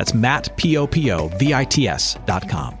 That's 0.00 0.14
Matt, 0.14 0.56
P-O-P-O-V-I-T-S 0.56 2.16
dot 2.24 2.48
com. 2.48 2.78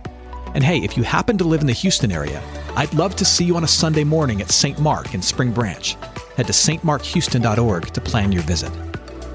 And 0.54 0.64
hey, 0.64 0.78
if 0.78 0.96
you 0.96 1.02
happen 1.02 1.36
to 1.36 1.44
live 1.44 1.60
in 1.60 1.66
the 1.66 1.74
Houston 1.74 2.10
area, 2.10 2.42
I'd 2.76 2.94
love 2.94 3.14
to 3.16 3.26
see 3.26 3.44
you 3.44 3.56
on 3.56 3.64
a 3.64 3.68
Sunday 3.68 4.04
morning 4.04 4.40
at 4.40 4.50
St. 4.50 4.78
Mark 4.78 5.12
in 5.12 5.20
Spring 5.20 5.52
Branch. 5.52 5.98
Head 6.38 6.46
to 6.46 6.54
stmarkhouston.org 6.54 7.88
to 7.88 8.00
plan 8.00 8.32
your 8.32 8.42
visit. 8.44 8.72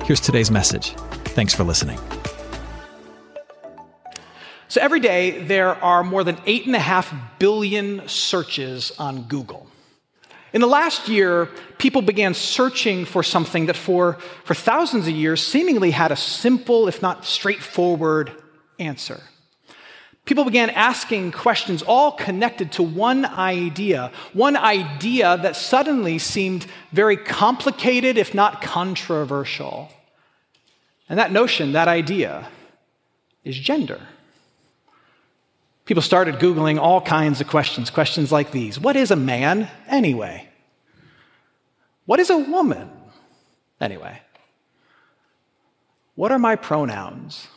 Here's 0.03 0.19
today's 0.19 0.49
message. 0.49 0.95
Thanks 1.35 1.53
for 1.53 1.63
listening. 1.63 1.99
So 4.67 4.81
every 4.81 4.99
day, 4.99 5.43
there 5.43 5.75
are 5.75 6.03
more 6.03 6.23
than 6.23 6.37
8.5 6.37 7.15
billion 7.37 8.07
searches 8.07 8.93
on 8.97 9.25
Google. 9.27 9.64
In 10.55 10.61
the 10.61 10.67
last 10.67 11.09
year, 11.09 11.49
people 11.77 12.01
began 12.01 12.33
searching 12.33 13.03
for 13.03 13.23
something 13.23 13.65
that 13.65 13.75
for, 13.75 14.13
for 14.45 14.53
thousands 14.53 15.05
of 15.05 15.13
years 15.13 15.45
seemingly 15.45 15.91
had 15.91 16.13
a 16.13 16.15
simple, 16.15 16.87
if 16.87 17.01
not 17.01 17.25
straightforward, 17.25 18.31
answer. 18.79 19.21
People 20.23 20.45
began 20.45 20.69
asking 20.69 21.33
questions 21.33 21.83
all 21.83 22.13
connected 22.13 22.71
to 22.71 22.83
one 22.83 23.25
idea, 23.25 24.13
one 24.31 24.55
idea 24.55 25.37
that 25.43 25.57
suddenly 25.57 26.17
seemed 26.19 26.65
very 26.93 27.17
complicated, 27.17 28.17
if 28.17 28.33
not 28.33 28.61
controversial. 28.61 29.89
And 31.09 31.19
that 31.19 31.33
notion, 31.33 31.73
that 31.73 31.89
idea, 31.89 32.47
is 33.43 33.59
gender. 33.59 33.99
People 35.85 36.01
started 36.01 36.35
Googling 36.35 36.79
all 36.79 36.99
kinds 36.99 37.41
of 37.41 37.47
questions, 37.47 37.89
questions 37.89 38.31
like 38.31 38.51
these 38.51 38.79
What 38.79 38.95
is 38.95 39.11
a 39.11 39.15
man 39.15 39.69
anyway? 39.87 40.49
What 42.05 42.19
is 42.19 42.29
a 42.29 42.37
woman 42.37 42.89
anyway? 43.79 44.21
What 46.15 46.31
are 46.31 46.39
my 46.39 46.55
pronouns? 46.55 47.47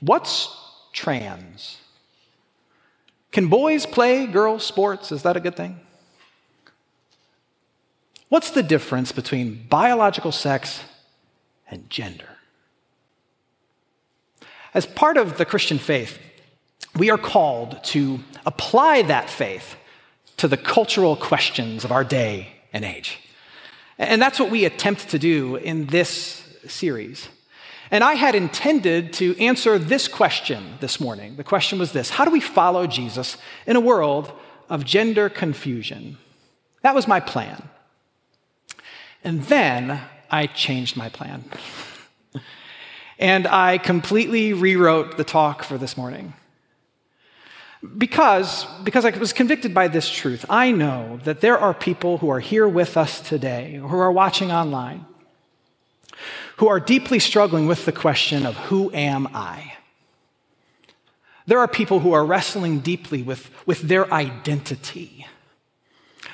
What's 0.00 0.54
trans? 0.92 1.78
Can 3.32 3.48
boys 3.48 3.86
play 3.86 4.26
girls' 4.26 4.64
sports? 4.64 5.10
Is 5.10 5.22
that 5.22 5.36
a 5.36 5.40
good 5.40 5.56
thing? 5.56 5.80
What's 8.28 8.50
the 8.50 8.62
difference 8.62 9.12
between 9.12 9.66
biological 9.68 10.32
sex 10.32 10.82
and 11.70 11.88
gender? 11.90 12.38
As 14.74 14.86
part 14.86 15.16
of 15.16 15.38
the 15.38 15.44
Christian 15.44 15.78
faith, 15.78 16.18
we 16.96 17.10
are 17.10 17.18
called 17.18 17.82
to 17.84 18.20
apply 18.44 19.02
that 19.02 19.28
faith 19.28 19.76
to 20.38 20.48
the 20.48 20.56
cultural 20.56 21.16
questions 21.16 21.84
of 21.84 21.92
our 21.92 22.04
day 22.04 22.48
and 22.72 22.84
age. 22.84 23.18
And 23.98 24.20
that's 24.20 24.38
what 24.38 24.50
we 24.50 24.64
attempt 24.64 25.08
to 25.10 25.18
do 25.18 25.56
in 25.56 25.86
this 25.86 26.42
series. 26.66 27.28
And 27.90 28.02
I 28.02 28.14
had 28.14 28.34
intended 28.34 29.12
to 29.14 29.38
answer 29.38 29.78
this 29.78 30.08
question 30.08 30.74
this 30.80 31.00
morning. 31.00 31.36
The 31.36 31.44
question 31.44 31.78
was 31.78 31.92
this 31.92 32.10
How 32.10 32.24
do 32.24 32.30
we 32.30 32.40
follow 32.40 32.86
Jesus 32.86 33.36
in 33.66 33.76
a 33.76 33.80
world 33.80 34.32
of 34.68 34.84
gender 34.84 35.28
confusion? 35.28 36.18
That 36.82 36.94
was 36.94 37.08
my 37.08 37.20
plan. 37.20 37.68
And 39.24 39.42
then 39.44 40.02
I 40.30 40.46
changed 40.46 40.96
my 40.96 41.08
plan. 41.08 41.44
and 43.18 43.46
I 43.46 43.78
completely 43.78 44.52
rewrote 44.52 45.16
the 45.16 45.24
talk 45.24 45.62
for 45.62 45.78
this 45.78 45.96
morning. 45.96 46.34
Because, 47.98 48.66
because 48.84 49.04
I 49.04 49.10
was 49.10 49.32
convicted 49.32 49.74
by 49.74 49.88
this 49.88 50.08
truth, 50.08 50.44
I 50.48 50.72
know 50.72 51.20
that 51.24 51.40
there 51.40 51.58
are 51.58 51.74
people 51.74 52.18
who 52.18 52.30
are 52.30 52.40
here 52.40 52.66
with 52.66 52.96
us 52.96 53.20
today, 53.20 53.76
who 53.76 53.98
are 53.98 54.10
watching 54.10 54.50
online, 54.50 55.04
who 56.56 56.68
are 56.68 56.80
deeply 56.80 57.18
struggling 57.18 57.66
with 57.66 57.84
the 57.84 57.92
question 57.92 58.46
of 58.46 58.56
who 58.56 58.90
am 58.92 59.28
I? 59.34 59.74
There 61.46 61.60
are 61.60 61.68
people 61.68 62.00
who 62.00 62.12
are 62.12 62.24
wrestling 62.24 62.80
deeply 62.80 63.22
with, 63.22 63.50
with 63.66 63.82
their 63.82 64.12
identity. 64.12 65.26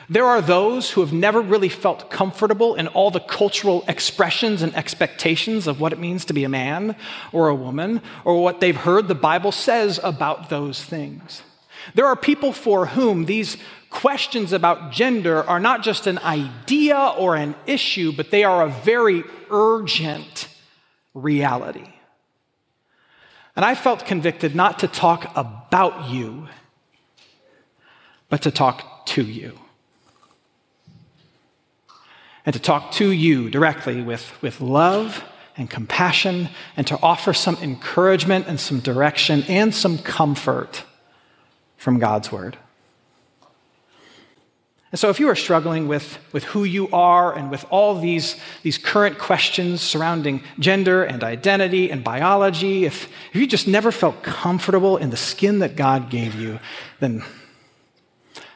There 0.09 0.27
are 0.27 0.41
those 0.41 0.91
who 0.91 1.01
have 1.01 1.13
never 1.13 1.41
really 1.41 1.69
felt 1.69 2.11
comfortable 2.11 2.75
in 2.75 2.89
all 2.89 3.11
the 3.11 3.21
cultural 3.21 3.85
expressions 3.87 4.63
and 4.63 4.75
expectations 4.75 5.67
of 5.67 5.81
what 5.81 5.93
it 5.93 5.99
means 5.99 6.25
to 6.27 6.33
be 6.33 6.45
a 6.45 6.49
man 6.49 6.97
or 7.33 7.49
a 7.49 7.55
woman, 7.55 8.03
or 8.25 8.43
what 8.43 8.61
they've 8.61 8.77
heard 8.77 9.09
the 9.09 9.15
Bible 9.15 9.53
says 9.53 10.01
about 10.03 10.51
those 10.51 10.83
things. 10.83 11.43
There 11.95 12.07
are 12.07 12.17
people 12.17 12.53
for 12.53 12.87
whom 12.87 13.25
these 13.25 13.57
questions 13.91 14.53
about 14.53 14.93
gender 14.93 15.45
are 15.45 15.61
not 15.61 15.83
just 15.83 16.07
an 16.07 16.19
idea 16.19 16.97
or 16.97 17.37
an 17.37 17.55
issue, 17.67 18.13
but 18.13 18.31
they 18.31 18.45
are 18.45 18.65
a 18.65 18.71
very 18.71 19.23
urgent 19.51 20.49
reality. 21.15 21.93
And 23.55 23.65
I 23.65 23.75
felt 23.75 24.07
convicted 24.07 24.55
not 24.55 24.79
to 24.79 24.89
talk 24.89 25.31
about 25.37 26.09
you, 26.09 26.49
but 28.29 28.43
to 28.43 28.51
talk 28.51 29.05
to 29.07 29.23
you. 29.23 29.59
And 32.45 32.53
to 32.55 32.61
talk 32.61 32.93
to 32.93 33.11
you 33.11 33.51
directly 33.51 34.03
with, 34.03 34.33
with 34.43 34.61
love 34.61 35.25
and 35.57 35.69
compassion, 35.69 36.49
and 36.77 36.87
to 36.87 36.99
offer 37.03 37.33
some 37.33 37.57
encouragement 37.61 38.47
and 38.49 38.59
some 38.59 38.81
direction 38.81 39.45
and 39.49 39.75
some 39.75 39.99
comfort 39.99 40.85
from 41.77 41.99
God's 41.99 42.33
word. 42.33 42.57
And 44.93 44.99
so, 44.99 45.09
if 45.09 45.19
you 45.19 45.29
are 45.29 45.35
struggling 45.35 45.89
with, 45.89 46.19
with 46.33 46.45
who 46.45 46.65
you 46.65 46.89
are 46.91 47.35
and 47.35 47.51
with 47.51 47.65
all 47.71 47.99
these, 47.99 48.37
these 48.63 48.77
current 48.77 49.19
questions 49.19 49.81
surrounding 49.81 50.43
gender 50.59 51.03
and 51.03 51.25
identity 51.25 51.91
and 51.91 52.05
biology, 52.05 52.85
if, 52.85 53.11
if 53.31 53.41
you 53.41 53.47
just 53.47 53.67
never 53.67 53.91
felt 53.91 54.23
comfortable 54.23 54.99
in 54.99 55.09
the 55.09 55.17
skin 55.17 55.61
that 55.61 55.77
God 55.77 56.11
gave 56.11 56.35
you, 56.35 56.61
then, 57.01 57.25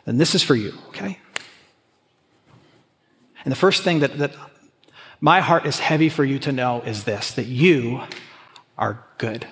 then 0.04 0.18
this 0.18 0.34
is 0.34 0.42
for 0.42 0.54
you, 0.54 0.74
okay? 0.88 1.18
And 3.46 3.52
the 3.52 3.56
first 3.56 3.84
thing 3.84 4.00
that, 4.00 4.18
that 4.18 4.32
my 5.20 5.40
heart 5.40 5.66
is 5.66 5.78
heavy 5.78 6.08
for 6.08 6.24
you 6.24 6.40
to 6.40 6.50
know 6.50 6.82
is 6.82 7.04
this 7.04 7.30
that 7.34 7.46
you 7.46 8.02
are 8.76 9.04
good. 9.18 9.46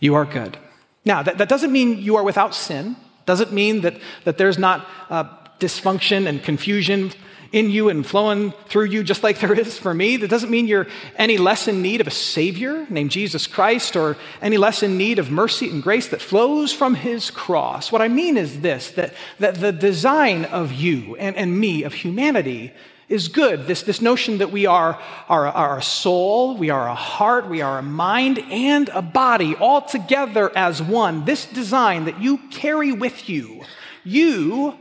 You 0.00 0.16
are 0.16 0.24
good. 0.24 0.58
Now, 1.04 1.22
that, 1.22 1.38
that 1.38 1.48
doesn't 1.48 1.70
mean 1.70 1.98
you 1.98 2.16
are 2.16 2.24
without 2.24 2.56
sin. 2.56 2.96
Doesn't 3.26 3.52
mean 3.52 3.82
that, 3.82 3.96
that 4.24 4.38
there's 4.38 4.58
not 4.58 4.88
uh, 5.08 5.22
dysfunction 5.60 6.26
and 6.26 6.42
confusion 6.42 7.12
in 7.52 7.70
you 7.70 7.90
and 7.90 8.04
flowing 8.04 8.52
through 8.68 8.86
you 8.86 9.04
just 9.04 9.22
like 9.22 9.38
there 9.38 9.52
is 9.52 9.78
for 9.78 9.92
me. 9.92 10.16
That 10.16 10.28
doesn't 10.28 10.50
mean 10.50 10.66
you're 10.66 10.88
any 11.16 11.36
less 11.36 11.68
in 11.68 11.82
need 11.82 12.00
of 12.00 12.06
a 12.06 12.10
Savior 12.10 12.86
named 12.88 13.10
Jesus 13.10 13.46
Christ 13.46 13.94
or 13.94 14.16
any 14.40 14.56
less 14.56 14.82
in 14.82 14.96
need 14.96 15.18
of 15.18 15.30
mercy 15.30 15.68
and 15.68 15.82
grace 15.82 16.08
that 16.08 16.22
flows 16.22 16.72
from 16.72 16.94
His 16.94 17.30
cross. 17.30 17.92
What 17.92 18.02
I 18.02 18.08
mean 18.08 18.36
is 18.36 18.60
this 18.60 18.90
that, 18.92 19.14
that 19.38 19.56
the 19.56 19.72
design 19.72 20.46
of 20.46 20.72
you 20.72 21.14
and, 21.16 21.36
and 21.36 21.60
me, 21.60 21.82
of 21.84 21.92
humanity, 21.92 22.72
is 23.12 23.28
good. 23.28 23.66
This, 23.66 23.82
this 23.82 24.00
notion 24.00 24.38
that 24.38 24.50
we 24.50 24.64
are, 24.64 24.98
are, 25.28 25.46
are 25.46 25.78
a 25.78 25.82
soul, 25.82 26.56
we 26.56 26.70
are 26.70 26.88
a 26.88 26.94
heart, 26.94 27.46
we 27.46 27.60
are 27.60 27.78
a 27.78 27.82
mind, 27.82 28.38
and 28.38 28.88
a 28.88 29.02
body 29.02 29.54
all 29.54 29.82
together 29.82 30.50
as 30.56 30.80
one. 30.80 31.26
This 31.26 31.44
design 31.44 32.06
that 32.06 32.22
you 32.22 32.38
carry 32.50 32.92
with 32.92 33.28
you, 33.28 33.64
you 34.02 34.78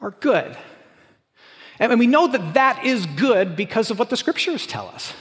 are 0.00 0.12
good. 0.12 0.56
And 1.90 1.98
we 1.98 2.06
know 2.06 2.28
that 2.28 2.54
that 2.54 2.84
is 2.84 3.06
good 3.06 3.56
because 3.56 3.90
of 3.90 3.98
what 3.98 4.08
the 4.08 4.16
scriptures 4.16 4.66
tell 4.66 4.88
us. 4.88 5.12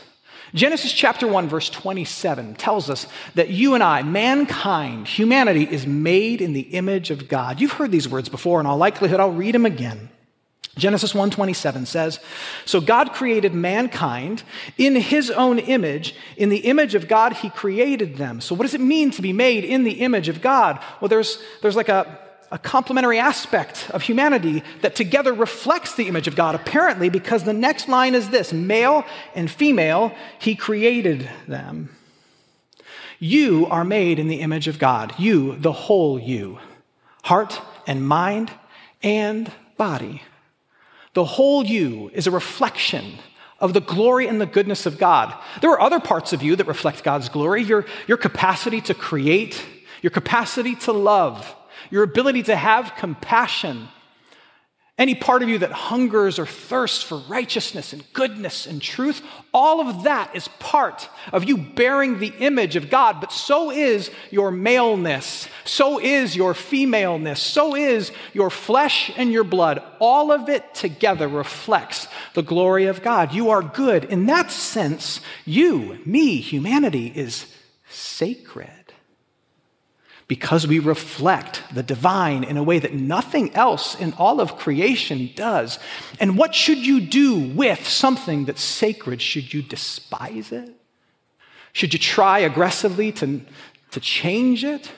Genesis 0.53 0.91
chapter 0.91 1.27
1, 1.27 1.47
verse 1.47 1.69
27 1.69 2.55
tells 2.55 2.89
us 2.89 3.07
that 3.35 3.49
you 3.49 3.73
and 3.73 3.81
I, 3.81 4.03
mankind, 4.03 5.07
humanity, 5.07 5.63
is 5.63 5.87
made 5.87 6.41
in 6.41 6.53
the 6.53 6.61
image 6.61 7.09
of 7.09 7.27
God. 7.27 7.61
You've 7.61 7.71
heard 7.73 7.91
these 7.91 8.07
words 8.07 8.29
before, 8.29 8.59
in 8.59 8.65
all 8.65 8.77
likelihood, 8.77 9.19
I'll 9.19 9.31
read 9.31 9.55
them 9.55 9.65
again. 9.65 10.09
Genesis 10.77 11.13
1:27 11.13 11.85
says, 11.85 12.19
"So 12.65 12.79
God 12.79 13.11
created 13.11 13.53
mankind 13.53 14.43
in 14.77 14.95
his 14.95 15.29
own 15.29 15.59
image, 15.59 16.15
in 16.37 16.49
the 16.49 16.59
image 16.59 16.95
of 16.95 17.07
God 17.07 17.33
he 17.37 17.49
created 17.49 18.17
them." 18.17 18.39
So 18.39 18.55
what 18.55 18.63
does 18.63 18.73
it 18.73 18.81
mean 18.81 19.11
to 19.11 19.21
be 19.21 19.33
made 19.33 19.65
in 19.65 19.83
the 19.83 19.99
image 19.99 20.29
of 20.29 20.41
God? 20.41 20.79
Well, 21.01 21.09
there's 21.09 21.39
there's 21.61 21.75
like 21.75 21.89
a 21.89 22.05
a 22.51 22.59
complementary 22.59 23.17
aspect 23.17 23.89
of 23.91 24.01
humanity 24.03 24.61
that 24.81 24.93
together 24.93 25.33
reflects 25.33 25.95
the 25.95 26.07
image 26.07 26.27
of 26.27 26.35
God, 26.35 26.53
apparently, 26.53 27.09
because 27.09 27.43
the 27.43 27.53
next 27.53 27.87
line 27.87 28.13
is 28.13 28.29
this 28.29 28.51
male 28.51 29.05
and 29.33 29.49
female, 29.49 30.13
he 30.37 30.55
created 30.55 31.29
them. 31.47 31.89
You 33.19 33.67
are 33.67 33.85
made 33.85 34.19
in 34.19 34.27
the 34.27 34.41
image 34.41 34.67
of 34.67 34.79
God, 34.79 35.13
you, 35.17 35.55
the 35.55 35.71
whole 35.71 36.19
you, 36.19 36.59
heart 37.23 37.61
and 37.87 38.05
mind 38.05 38.51
and 39.01 39.49
body. 39.77 40.21
The 41.13 41.25
whole 41.25 41.65
you 41.65 42.11
is 42.13 42.27
a 42.27 42.31
reflection 42.31 43.19
of 43.59 43.73
the 43.73 43.81
glory 43.81 44.27
and 44.27 44.41
the 44.41 44.45
goodness 44.45 44.85
of 44.85 44.97
God. 44.97 45.33
There 45.61 45.69
are 45.69 45.79
other 45.79 45.99
parts 45.99 46.33
of 46.33 46.41
you 46.41 46.55
that 46.55 46.67
reflect 46.67 47.03
God's 47.03 47.29
glory 47.29 47.63
your, 47.63 47.85
your 48.07 48.17
capacity 48.17 48.81
to 48.81 48.93
create, 48.93 49.63
your 50.01 50.09
capacity 50.09 50.75
to 50.77 50.91
love, 50.91 51.55
your 51.91 52.03
ability 52.03 52.43
to 52.43 52.55
have 52.55 52.95
compassion, 52.95 53.87
any 54.97 55.15
part 55.15 55.41
of 55.41 55.49
you 55.49 55.57
that 55.57 55.71
hungers 55.71 56.37
or 56.37 56.45
thirsts 56.45 57.01
for 57.01 57.17
righteousness 57.17 57.91
and 57.91 58.03
goodness 58.13 58.67
and 58.67 58.79
truth, 58.81 59.23
all 59.51 59.81
of 59.81 60.03
that 60.03 60.35
is 60.35 60.47
part 60.59 61.09
of 61.33 61.43
you 61.45 61.57
bearing 61.57 62.19
the 62.19 62.33
image 62.39 62.75
of 62.75 62.89
God. 62.89 63.19
But 63.19 63.31
so 63.31 63.71
is 63.71 64.11
your 64.29 64.51
maleness, 64.51 65.47
so 65.65 65.99
is 65.99 66.35
your 66.35 66.53
femaleness, 66.53 67.41
so 67.41 67.75
is 67.75 68.11
your 68.33 68.51
flesh 68.51 69.11
and 69.17 69.31
your 69.31 69.43
blood. 69.43 69.81
All 69.99 70.31
of 70.31 70.49
it 70.49 70.75
together 70.75 71.27
reflects 71.27 72.07
the 72.35 72.43
glory 72.43 72.85
of 72.85 73.01
God. 73.01 73.33
You 73.33 73.49
are 73.49 73.63
good. 73.63 74.05
In 74.05 74.27
that 74.27 74.51
sense, 74.51 75.19
you, 75.45 75.99
me, 76.05 76.37
humanity 76.41 77.07
is 77.07 77.47
sacred 77.89 78.80
because 80.31 80.65
we 80.65 80.79
reflect 80.79 81.61
the 81.73 81.83
divine 81.83 82.45
in 82.45 82.55
a 82.55 82.63
way 82.63 82.79
that 82.79 82.93
nothing 82.93 83.53
else 83.53 83.99
in 83.99 84.13
all 84.13 84.39
of 84.39 84.55
creation 84.55 85.29
does. 85.35 85.77
And 86.21 86.37
what 86.37 86.55
should 86.55 86.77
you 86.77 87.01
do 87.01 87.37
with 87.37 87.85
something 87.85 88.45
that's 88.45 88.61
sacred? 88.61 89.21
Should 89.21 89.53
you 89.53 89.61
despise 89.61 90.53
it? 90.53 90.69
Should 91.73 91.91
you 91.91 91.99
try 91.99 92.39
aggressively 92.39 93.11
to, 93.11 93.41
to 93.91 93.99
change 93.99 94.63
it? 94.63 94.89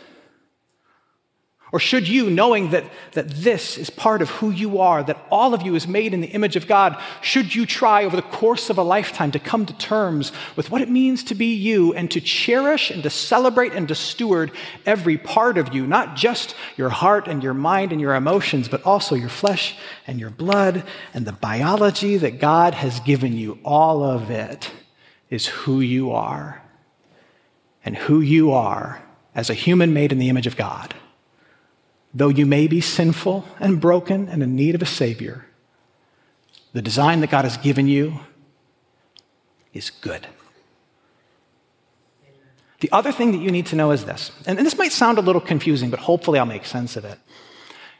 Or 1.73 1.79
should 1.79 2.07
you, 2.07 2.29
knowing 2.29 2.69
that, 2.69 2.85
that 3.13 3.31
this 3.31 3.79
is 3.79 3.89
part 3.89 4.21
of 4.21 4.29
who 4.29 4.51
you 4.51 4.79
are, 4.79 5.01
that 5.03 5.25
all 5.31 5.55
of 5.55 5.63
you 5.63 5.73
is 5.73 5.87
made 5.87 6.13
in 6.13 6.21
the 6.21 6.27
image 6.27 6.55
of 6.55 6.67
God, 6.67 7.01
should 7.19 7.55
you 7.55 7.65
try 7.65 8.05
over 8.05 8.15
the 8.15 8.21
course 8.21 8.69
of 8.69 8.77
a 8.77 8.83
lifetime 8.83 9.31
to 9.31 9.39
come 9.39 9.65
to 9.65 9.75
terms 9.79 10.31
with 10.55 10.69
what 10.69 10.83
it 10.83 10.89
means 10.89 11.23
to 11.23 11.33
be 11.33 11.55
you 11.55 11.91
and 11.95 12.11
to 12.11 12.21
cherish 12.21 12.91
and 12.91 13.01
to 13.01 13.09
celebrate 13.09 13.73
and 13.73 13.87
to 13.87 13.95
steward 13.95 14.51
every 14.85 15.17
part 15.17 15.57
of 15.57 15.73
you, 15.73 15.87
not 15.87 16.15
just 16.15 16.53
your 16.77 16.89
heart 16.89 17.27
and 17.27 17.41
your 17.41 17.55
mind 17.55 17.91
and 17.91 17.99
your 17.99 18.13
emotions, 18.13 18.67
but 18.67 18.83
also 18.83 19.15
your 19.15 19.27
flesh 19.27 19.75
and 20.05 20.19
your 20.19 20.29
blood 20.29 20.83
and 21.11 21.25
the 21.25 21.33
biology 21.33 22.17
that 22.17 22.39
God 22.39 22.75
has 22.75 22.99
given 22.99 23.35
you? 23.35 23.57
All 23.65 24.03
of 24.03 24.29
it 24.29 24.69
is 25.31 25.47
who 25.47 25.81
you 25.81 26.11
are. 26.11 26.61
And 27.83 27.97
who 27.97 28.21
you 28.21 28.51
are 28.51 29.03
as 29.33 29.49
a 29.49 29.55
human 29.55 29.91
made 29.91 30.11
in 30.11 30.19
the 30.19 30.29
image 30.29 30.45
of 30.45 30.55
God 30.55 30.93
Though 32.13 32.29
you 32.29 32.45
may 32.45 32.67
be 32.67 32.79
sinful 32.79 33.45
and 33.59 33.81
broken 33.81 34.29
and 34.29 34.43
in 34.43 34.55
need 34.55 34.75
of 34.75 34.81
a 34.81 34.85
Savior, 34.85 35.45
the 36.73 36.81
design 36.81 37.21
that 37.21 37.31
God 37.31 37.45
has 37.45 37.57
given 37.57 37.87
you 37.87 38.19
is 39.73 39.89
good. 39.89 40.27
The 42.81 42.91
other 42.91 43.11
thing 43.11 43.31
that 43.31 43.37
you 43.37 43.49
need 43.49 43.65
to 43.67 43.75
know 43.75 43.91
is 43.91 44.05
this, 44.05 44.31
and 44.45 44.59
this 44.59 44.77
might 44.77 44.91
sound 44.91 45.17
a 45.17 45.21
little 45.21 45.41
confusing, 45.41 45.89
but 45.89 45.99
hopefully 45.99 46.37
I'll 46.37 46.45
make 46.45 46.65
sense 46.65 46.97
of 46.97 47.05
it. 47.05 47.17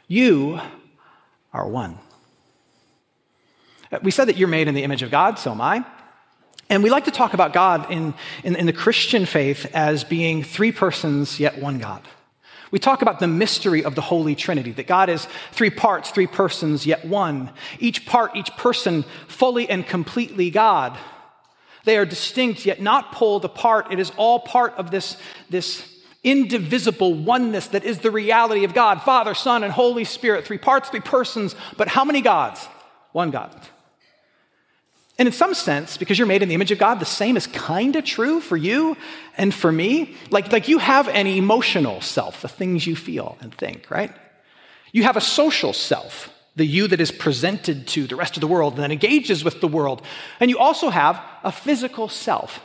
You 0.06 0.60
are 1.52 1.66
one. 1.66 1.98
We 4.02 4.10
said 4.10 4.28
that 4.28 4.36
you're 4.36 4.48
made 4.48 4.68
in 4.68 4.74
the 4.74 4.82
image 4.82 5.02
of 5.02 5.10
God, 5.10 5.38
so 5.38 5.52
am 5.52 5.60
I. 5.60 5.84
And 6.68 6.82
we 6.82 6.90
like 6.90 7.04
to 7.04 7.10
talk 7.10 7.34
about 7.34 7.52
God 7.52 7.90
in, 7.90 8.14
in, 8.42 8.56
in 8.56 8.66
the 8.66 8.72
Christian 8.72 9.26
faith 9.26 9.66
as 9.74 10.04
being 10.04 10.42
three 10.42 10.72
persons, 10.72 11.40
yet 11.40 11.58
one 11.58 11.78
God. 11.78 12.02
We 12.74 12.80
talk 12.80 13.02
about 13.02 13.20
the 13.20 13.28
mystery 13.28 13.84
of 13.84 13.94
the 13.94 14.00
Holy 14.00 14.34
Trinity, 14.34 14.72
that 14.72 14.88
God 14.88 15.08
is 15.08 15.28
three 15.52 15.70
parts, 15.70 16.10
three 16.10 16.26
persons, 16.26 16.84
yet 16.84 17.04
one. 17.04 17.52
Each 17.78 18.04
part, 18.04 18.34
each 18.34 18.50
person, 18.56 19.04
fully 19.28 19.70
and 19.70 19.86
completely 19.86 20.50
God. 20.50 20.98
They 21.84 21.96
are 21.96 22.04
distinct, 22.04 22.66
yet 22.66 22.82
not 22.82 23.12
pulled 23.12 23.44
apart. 23.44 23.92
It 23.92 24.00
is 24.00 24.10
all 24.16 24.40
part 24.40 24.74
of 24.74 24.90
this, 24.90 25.16
this 25.48 25.88
indivisible 26.24 27.14
oneness 27.14 27.68
that 27.68 27.84
is 27.84 28.00
the 28.00 28.10
reality 28.10 28.64
of 28.64 28.74
God 28.74 29.02
Father, 29.02 29.34
Son, 29.34 29.62
and 29.62 29.72
Holy 29.72 30.02
Spirit. 30.02 30.44
Three 30.44 30.58
parts, 30.58 30.88
three 30.88 30.98
persons, 30.98 31.54
but 31.76 31.86
how 31.86 32.04
many 32.04 32.22
gods? 32.22 32.66
One 33.12 33.30
God. 33.30 33.54
And 35.18 35.28
in 35.28 35.32
some 35.32 35.54
sense, 35.54 35.96
because 35.96 36.18
you're 36.18 36.26
made 36.26 36.42
in 36.42 36.48
the 36.48 36.56
image 36.56 36.72
of 36.72 36.78
God, 36.78 36.98
the 36.98 37.06
same 37.06 37.36
is 37.36 37.46
kind 37.46 37.94
of 37.94 38.04
true 38.04 38.40
for 38.40 38.56
you 38.56 38.96
and 39.36 39.54
for 39.54 39.70
me. 39.70 40.16
Like, 40.30 40.50
like 40.50 40.66
you 40.66 40.78
have 40.78 41.08
an 41.08 41.26
emotional 41.26 42.00
self, 42.00 42.42
the 42.42 42.48
things 42.48 42.86
you 42.86 42.96
feel 42.96 43.38
and 43.40 43.54
think, 43.54 43.90
right? 43.90 44.12
You 44.90 45.04
have 45.04 45.16
a 45.16 45.20
social 45.20 45.72
self, 45.72 46.30
the 46.56 46.66
you 46.66 46.88
that 46.88 47.00
is 47.00 47.12
presented 47.12 47.86
to 47.88 48.06
the 48.08 48.16
rest 48.16 48.36
of 48.36 48.40
the 48.40 48.48
world 48.48 48.74
and 48.74 48.82
then 48.82 48.90
engages 48.90 49.44
with 49.44 49.60
the 49.60 49.68
world. 49.68 50.02
And 50.40 50.50
you 50.50 50.58
also 50.58 50.90
have 50.90 51.22
a 51.44 51.52
physical 51.52 52.08
self. 52.08 52.60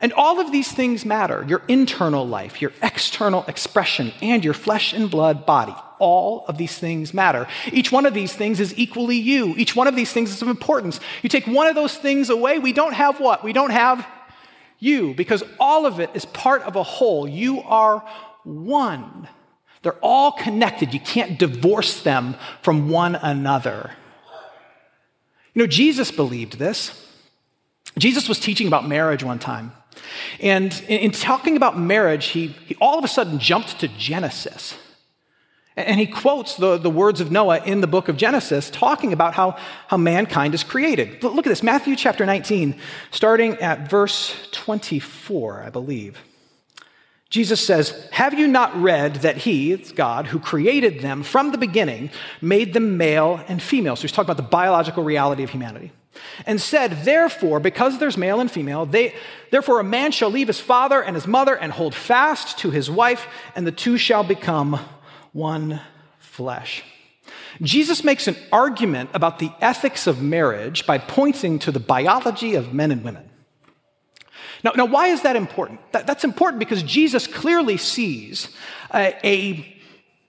And 0.00 0.12
all 0.12 0.40
of 0.40 0.52
these 0.52 0.70
things 0.70 1.04
matter 1.04 1.44
your 1.48 1.62
internal 1.68 2.26
life, 2.26 2.62
your 2.62 2.72
external 2.82 3.44
expression, 3.48 4.12
and 4.22 4.44
your 4.44 4.54
flesh 4.54 4.92
and 4.92 5.10
blood 5.10 5.46
body 5.46 5.74
all 5.98 6.44
of 6.48 6.58
these 6.58 6.76
things 6.78 7.12
matter. 7.12 7.46
Each 7.72 7.92
one 7.92 8.06
of 8.06 8.14
these 8.14 8.32
things 8.32 8.60
is 8.60 8.76
equally 8.78 9.16
you. 9.16 9.54
Each 9.56 9.74
one 9.74 9.86
of 9.86 9.96
these 9.96 10.12
things 10.12 10.30
is 10.30 10.42
of 10.42 10.48
importance. 10.48 11.00
You 11.22 11.28
take 11.28 11.46
one 11.46 11.66
of 11.66 11.74
those 11.74 11.96
things 11.96 12.30
away, 12.30 12.58
we 12.58 12.72
don't 12.72 12.94
have 12.94 13.20
what? 13.20 13.44
We 13.44 13.52
don't 13.52 13.70
have 13.70 14.06
you, 14.78 15.14
because 15.14 15.42
all 15.58 15.86
of 15.86 15.98
it 15.98 16.10
is 16.14 16.24
part 16.24 16.62
of 16.62 16.76
a 16.76 16.82
whole. 16.82 17.28
You 17.28 17.62
are 17.62 18.06
one. 18.44 19.28
They're 19.82 19.98
all 20.02 20.32
connected. 20.32 20.94
You 20.94 21.00
can't 21.00 21.38
divorce 21.38 22.00
them 22.02 22.36
from 22.62 22.88
one 22.88 23.16
another. 23.16 23.92
You 25.54 25.62
know, 25.62 25.66
Jesus 25.66 26.10
believed 26.10 26.58
this. 26.58 27.04
Jesus 27.96 28.28
was 28.28 28.38
teaching 28.38 28.68
about 28.68 28.86
marriage 28.86 29.24
one 29.24 29.40
time. 29.40 29.72
And 30.40 30.72
in, 30.88 31.10
talking 31.10 31.56
about 31.56 31.78
marriage, 31.78 32.26
he, 32.26 32.48
he 32.66 32.76
all 32.80 32.98
of 32.98 33.04
a 33.04 33.08
sudden 33.08 33.38
jumped 33.38 33.80
to 33.80 33.88
Genesis. 33.88 34.76
And 35.76 36.00
he 36.00 36.06
quotes 36.06 36.56
the, 36.56 36.76
the 36.76 36.90
words 36.90 37.20
of 37.20 37.30
Noah 37.30 37.62
in 37.64 37.80
the 37.80 37.86
book 37.86 38.08
of 38.08 38.16
Genesis, 38.16 38.68
talking 38.68 39.12
about 39.12 39.34
how, 39.34 39.56
how 39.86 39.96
mankind 39.96 40.52
is 40.52 40.64
created. 40.64 41.22
Look 41.22 41.46
at 41.46 41.50
this 41.50 41.62
Matthew 41.62 41.94
chapter 41.94 42.26
19, 42.26 42.74
starting 43.12 43.54
at 43.58 43.88
verse 43.88 44.48
24, 44.50 45.62
I 45.62 45.70
believe. 45.70 46.18
Jesus 47.30 47.64
says, 47.64 48.08
Have 48.10 48.34
you 48.34 48.48
not 48.48 48.74
read 48.80 49.16
that 49.16 49.36
He, 49.36 49.76
God, 49.76 50.26
who 50.26 50.40
created 50.40 51.00
them 51.00 51.22
from 51.22 51.52
the 51.52 51.58
beginning, 51.58 52.10
made 52.40 52.72
them 52.72 52.96
male 52.96 53.40
and 53.46 53.62
female? 53.62 53.94
So 53.96 54.02
he's 54.02 54.12
talking 54.12 54.30
about 54.30 54.42
the 54.42 54.48
biological 54.48 55.04
reality 55.04 55.44
of 55.44 55.50
humanity. 55.50 55.92
And 56.46 56.60
said, 56.60 57.04
Therefore, 57.04 57.60
because 57.60 57.98
there's 57.98 58.16
male 58.16 58.40
and 58.40 58.50
female, 58.50 58.86
they, 58.86 59.14
therefore 59.50 59.80
a 59.80 59.84
man 59.84 60.10
shall 60.10 60.30
leave 60.30 60.48
his 60.48 60.60
father 60.60 61.02
and 61.02 61.14
his 61.14 61.26
mother 61.26 61.54
and 61.54 61.72
hold 61.72 61.94
fast 61.94 62.58
to 62.58 62.70
his 62.70 62.90
wife, 62.90 63.26
and 63.54 63.66
the 63.66 63.72
two 63.72 63.96
shall 63.96 64.24
become 64.24 64.80
one 65.32 65.80
flesh. 66.18 66.82
Jesus 67.62 68.04
makes 68.04 68.28
an 68.28 68.36
argument 68.52 69.10
about 69.14 69.38
the 69.38 69.50
ethics 69.60 70.06
of 70.06 70.22
marriage 70.22 70.86
by 70.86 70.98
pointing 70.98 71.58
to 71.60 71.72
the 71.72 71.80
biology 71.80 72.54
of 72.54 72.72
men 72.72 72.90
and 72.90 73.04
women. 73.04 73.28
Now, 74.64 74.72
now 74.76 74.86
why 74.86 75.08
is 75.08 75.22
that 75.22 75.36
important? 75.36 75.80
That, 75.92 76.06
that's 76.06 76.24
important 76.24 76.58
because 76.58 76.82
Jesus 76.82 77.26
clearly 77.26 77.76
sees 77.76 78.48
a, 78.92 79.14
a 79.24 79.77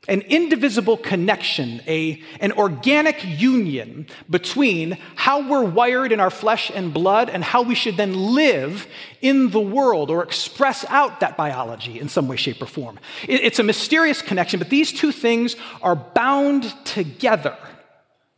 an 0.10 0.22
indivisible 0.22 0.98
connection, 0.98 1.82
a, 1.88 2.22
an 2.42 2.52
organic 2.54 3.24
union 3.24 4.08
between 4.30 4.98
how 5.16 5.48
we're 5.48 5.64
wired 5.64 6.12
in 6.12 6.20
our 6.20 6.30
flesh 6.30 6.72
and 6.74 6.94
blood 6.94 7.30
and 7.30 7.44
how 7.44 7.62
we 7.62 7.76
should 7.76 7.96
then 7.96 8.14
live 8.14 8.88
in 9.22 9.52
the 9.52 9.60
world 9.60 10.10
or 10.10 10.24
express 10.24 10.84
out 10.90 11.20
that 11.20 11.38
biology 11.38 12.00
in 12.00 12.10
some 12.10 12.28
way, 12.28 12.36
shape, 12.36 12.62
or 12.62 12.66
form. 12.66 13.00
It, 13.28 13.42
it's 13.42 13.60
a 13.60 13.64
mysterious 13.64 14.22
connection, 14.22 14.60
but 14.60 14.70
these 14.70 14.92
two 14.92 15.12
things 15.12 15.56
are 15.82 15.96
bound 15.96 16.74
together. 16.86 17.58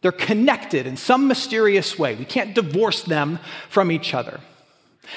They're 0.01 0.11
connected 0.11 0.85
in 0.87 0.97
some 0.97 1.27
mysterious 1.27 1.97
way. 1.97 2.15
We 2.15 2.25
can't 2.25 2.53
divorce 2.53 3.03
them 3.03 3.39
from 3.69 3.91
each 3.91 4.13
other. 4.13 4.39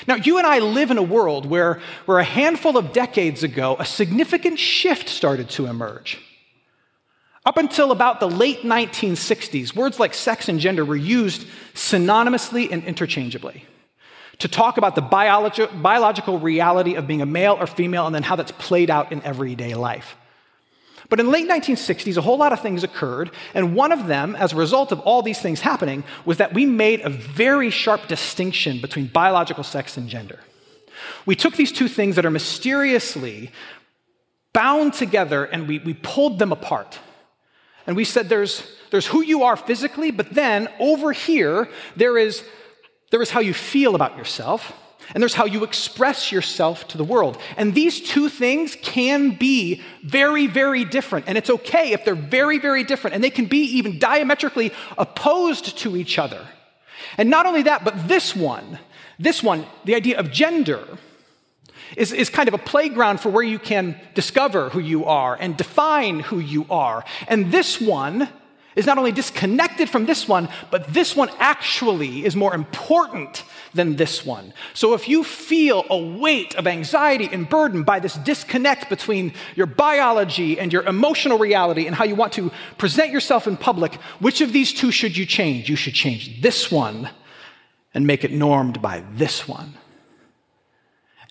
Now, 0.06 0.16
you 0.16 0.38
and 0.38 0.46
I 0.46 0.58
live 0.58 0.90
in 0.90 0.98
a 0.98 1.02
world 1.02 1.46
where, 1.46 1.80
where 2.06 2.18
a 2.18 2.24
handful 2.24 2.76
of 2.76 2.92
decades 2.92 3.42
ago, 3.42 3.76
a 3.78 3.84
significant 3.84 4.58
shift 4.58 5.08
started 5.08 5.50
to 5.50 5.66
emerge. 5.66 6.18
Up 7.46 7.58
until 7.58 7.92
about 7.92 8.20
the 8.20 8.28
late 8.28 8.62
1960s, 8.62 9.76
words 9.76 10.00
like 10.00 10.14
sex 10.14 10.48
and 10.48 10.58
gender 10.58 10.84
were 10.84 10.96
used 10.96 11.46
synonymously 11.74 12.70
and 12.70 12.82
interchangeably 12.84 13.66
to 14.38 14.48
talk 14.48 14.78
about 14.78 14.94
the 14.94 15.02
biologi- 15.02 15.82
biological 15.82 16.38
reality 16.38 16.94
of 16.94 17.06
being 17.06 17.22
a 17.22 17.26
male 17.26 17.56
or 17.60 17.66
female 17.66 18.06
and 18.06 18.14
then 18.14 18.22
how 18.22 18.36
that's 18.36 18.52
played 18.52 18.90
out 18.90 19.12
in 19.12 19.22
everyday 19.22 19.74
life. 19.74 20.16
But 21.10 21.20
in 21.20 21.26
the 21.26 21.32
late 21.32 21.48
1960s, 21.48 22.16
a 22.16 22.22
whole 22.22 22.38
lot 22.38 22.52
of 22.52 22.60
things 22.60 22.82
occurred, 22.82 23.30
and 23.52 23.76
one 23.76 23.92
of 23.92 24.06
them, 24.06 24.34
as 24.36 24.52
a 24.52 24.56
result 24.56 24.90
of 24.90 25.00
all 25.00 25.22
these 25.22 25.38
things 25.38 25.60
happening, 25.60 26.02
was 26.24 26.38
that 26.38 26.54
we 26.54 26.64
made 26.64 27.00
a 27.02 27.10
very 27.10 27.68
sharp 27.68 28.08
distinction 28.08 28.80
between 28.80 29.06
biological 29.08 29.62
sex 29.62 29.98
and 29.98 30.08
gender. 30.08 30.40
We 31.26 31.36
took 31.36 31.56
these 31.56 31.72
two 31.72 31.88
things 31.88 32.16
that 32.16 32.24
are 32.24 32.30
mysteriously 32.30 33.50
bound 34.54 34.94
together 34.94 35.44
and 35.44 35.68
we, 35.68 35.78
we 35.80 35.92
pulled 35.92 36.38
them 36.38 36.52
apart. 36.52 36.98
And 37.86 37.96
we 37.96 38.04
said 38.04 38.28
there's, 38.28 38.62
there's 38.90 39.06
who 39.06 39.22
you 39.22 39.42
are 39.44 39.56
physically, 39.56 40.10
but 40.10 40.30
then 40.30 40.68
over 40.78 41.12
here, 41.12 41.68
there 41.96 42.16
is, 42.16 42.42
there 43.10 43.22
is 43.22 43.30
how 43.30 43.40
you 43.40 43.54
feel 43.54 43.94
about 43.94 44.16
yourself, 44.16 44.72
and 45.12 45.22
there's 45.22 45.34
how 45.34 45.44
you 45.44 45.64
express 45.64 46.32
yourself 46.32 46.88
to 46.88 46.98
the 46.98 47.04
world. 47.04 47.38
And 47.58 47.74
these 47.74 48.00
two 48.00 48.30
things 48.30 48.76
can 48.80 49.36
be 49.36 49.82
very, 50.02 50.46
very 50.46 50.84
different. 50.84 51.26
And 51.28 51.36
it's 51.36 51.50
okay 51.50 51.92
if 51.92 52.04
they're 52.04 52.14
very, 52.14 52.58
very 52.58 52.84
different, 52.84 53.14
and 53.14 53.22
they 53.22 53.30
can 53.30 53.44
be 53.44 53.64
even 53.76 53.98
diametrically 53.98 54.72
opposed 54.96 55.76
to 55.78 55.96
each 55.96 56.18
other. 56.18 56.46
And 57.18 57.28
not 57.28 57.44
only 57.44 57.62
that, 57.62 57.84
but 57.84 58.08
this 58.08 58.34
one, 58.34 58.78
this 59.18 59.42
one, 59.42 59.66
the 59.84 59.94
idea 59.94 60.18
of 60.18 60.30
gender, 60.30 60.86
is, 61.96 62.12
is 62.12 62.30
kind 62.30 62.48
of 62.48 62.54
a 62.54 62.58
playground 62.58 63.20
for 63.20 63.30
where 63.30 63.42
you 63.42 63.58
can 63.58 63.98
discover 64.14 64.70
who 64.70 64.80
you 64.80 65.04
are 65.04 65.36
and 65.40 65.56
define 65.56 66.20
who 66.20 66.38
you 66.38 66.66
are. 66.70 67.04
And 67.28 67.52
this 67.52 67.80
one 67.80 68.28
is 68.76 68.86
not 68.86 68.98
only 68.98 69.12
disconnected 69.12 69.88
from 69.88 70.06
this 70.06 70.28
one, 70.28 70.48
but 70.70 70.92
this 70.92 71.14
one 71.14 71.30
actually 71.38 72.24
is 72.24 72.34
more 72.34 72.54
important 72.54 73.44
than 73.72 73.96
this 73.96 74.24
one. 74.24 74.52
So 74.72 74.94
if 74.94 75.08
you 75.08 75.24
feel 75.24 75.84
a 75.90 75.98
weight 75.98 76.54
of 76.56 76.66
anxiety 76.66 77.28
and 77.30 77.48
burden 77.48 77.82
by 77.82 78.00
this 78.00 78.14
disconnect 78.14 78.88
between 78.88 79.32
your 79.54 79.66
biology 79.66 80.58
and 80.58 80.72
your 80.72 80.82
emotional 80.84 81.38
reality 81.38 81.86
and 81.86 81.94
how 81.94 82.04
you 82.04 82.14
want 82.14 82.32
to 82.34 82.50
present 82.78 83.10
yourself 83.10 83.46
in 83.46 83.56
public, 83.56 83.94
which 84.20 84.40
of 84.40 84.52
these 84.52 84.72
two 84.72 84.90
should 84.90 85.16
you 85.16 85.26
change? 85.26 85.68
You 85.68 85.76
should 85.76 85.94
change 85.94 86.40
this 86.40 86.70
one 86.70 87.10
and 87.92 88.06
make 88.06 88.24
it 88.24 88.32
normed 88.32 88.82
by 88.82 89.04
this 89.12 89.46
one. 89.46 89.74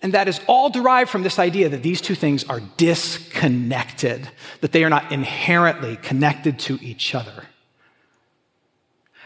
And 0.02 0.12
that 0.12 0.28
is 0.28 0.40
all 0.46 0.70
derived 0.70 1.10
from 1.10 1.22
this 1.22 1.38
idea 1.38 1.68
that 1.68 1.82
these 1.82 2.00
two 2.00 2.14
things 2.14 2.44
are 2.44 2.60
disconnected, 2.76 4.28
that 4.60 4.72
they 4.72 4.84
are 4.84 4.90
not 4.90 5.12
inherently 5.12 5.96
connected 5.96 6.58
to 6.60 6.78
each 6.82 7.14
other. 7.14 7.44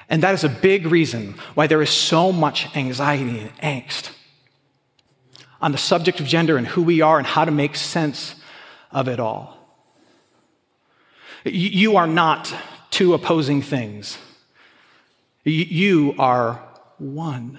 And 0.08 0.22
that 0.22 0.34
is 0.34 0.44
a 0.44 0.48
big 0.48 0.86
reason 0.86 1.34
why 1.54 1.66
there 1.66 1.82
is 1.82 1.90
so 1.90 2.32
much 2.32 2.74
anxiety 2.76 3.40
and 3.40 3.56
angst 3.58 4.10
on 5.60 5.72
the 5.72 5.78
subject 5.78 6.20
of 6.20 6.26
gender 6.26 6.56
and 6.56 6.66
who 6.66 6.82
we 6.82 7.00
are 7.00 7.18
and 7.18 7.26
how 7.26 7.44
to 7.44 7.50
make 7.50 7.76
sense 7.76 8.34
of 8.90 9.08
it 9.08 9.20
all. 9.20 9.56
You 11.44 11.96
are 11.96 12.06
not 12.06 12.52
two 12.90 13.14
opposing 13.14 13.62
things, 13.62 14.18
you 15.44 16.14
are 16.18 16.62
one. 16.98 17.58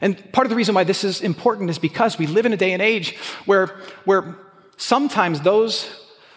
And 0.00 0.32
part 0.32 0.46
of 0.46 0.50
the 0.50 0.56
reason 0.56 0.74
why 0.74 0.84
this 0.84 1.04
is 1.04 1.20
important 1.20 1.70
is 1.70 1.78
because 1.78 2.18
we 2.18 2.26
live 2.26 2.46
in 2.46 2.52
a 2.52 2.56
day 2.56 2.72
and 2.72 2.82
age 2.82 3.16
where, 3.46 3.76
where 4.04 4.36
sometimes 4.76 5.40
those, 5.40 5.88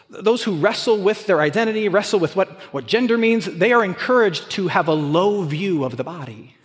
those 0.10 0.44
who 0.44 0.56
wrestle 0.56 0.98
with 0.98 1.26
their 1.26 1.42
identity, 1.42 1.90
wrestle 1.90 2.20
with 2.20 2.36
what, 2.36 2.50
what 2.74 2.88
gender 2.88 3.18
means, 3.18 3.46
they 3.46 3.74
are 3.74 3.84
encouraged 3.84 4.50
to 4.52 4.70
have 4.70 4.88
a 4.88 4.94
low 4.94 5.44
view 5.44 5.84
of 5.84 5.98
the 5.98 6.04
body. 6.04 6.56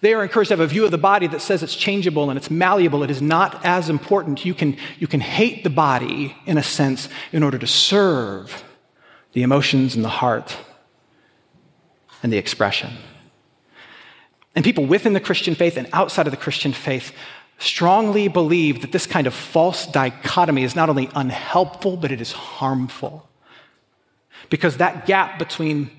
They 0.00 0.12
are 0.12 0.22
encouraged 0.22 0.48
to 0.48 0.56
have 0.56 0.60
a 0.60 0.66
view 0.66 0.84
of 0.84 0.90
the 0.90 0.98
body 0.98 1.26
that 1.26 1.40
says 1.40 1.62
it's 1.62 1.74
changeable 1.74 2.30
and 2.30 2.36
it's 2.36 2.50
malleable. 2.50 3.02
It 3.02 3.10
is 3.10 3.22
not 3.22 3.64
as 3.64 3.88
important. 3.88 4.44
You 4.44 4.54
can, 4.54 4.76
you 4.98 5.06
can 5.06 5.20
hate 5.20 5.64
the 5.64 5.70
body, 5.70 6.36
in 6.44 6.58
a 6.58 6.62
sense, 6.62 7.08
in 7.32 7.42
order 7.42 7.58
to 7.58 7.66
serve 7.66 8.62
the 9.32 9.42
emotions 9.42 9.94
and 9.94 10.04
the 10.04 10.10
heart 10.10 10.56
and 12.22 12.32
the 12.32 12.36
expression. 12.36 12.92
And 14.56 14.64
people 14.64 14.86
within 14.86 15.12
the 15.12 15.20
Christian 15.20 15.54
faith 15.54 15.76
and 15.76 15.86
outside 15.92 16.26
of 16.26 16.30
the 16.30 16.38
Christian 16.38 16.72
faith 16.72 17.12
strongly 17.58 18.28
believe 18.28 18.80
that 18.80 18.90
this 18.90 19.06
kind 19.06 19.26
of 19.26 19.34
false 19.34 19.86
dichotomy 19.86 20.64
is 20.64 20.74
not 20.74 20.88
only 20.88 21.10
unhelpful, 21.14 21.98
but 21.98 22.10
it 22.10 22.20
is 22.20 22.32
harmful. 22.32 23.28
Because 24.48 24.78
that 24.78 25.06
gap 25.06 25.38
between, 25.38 25.90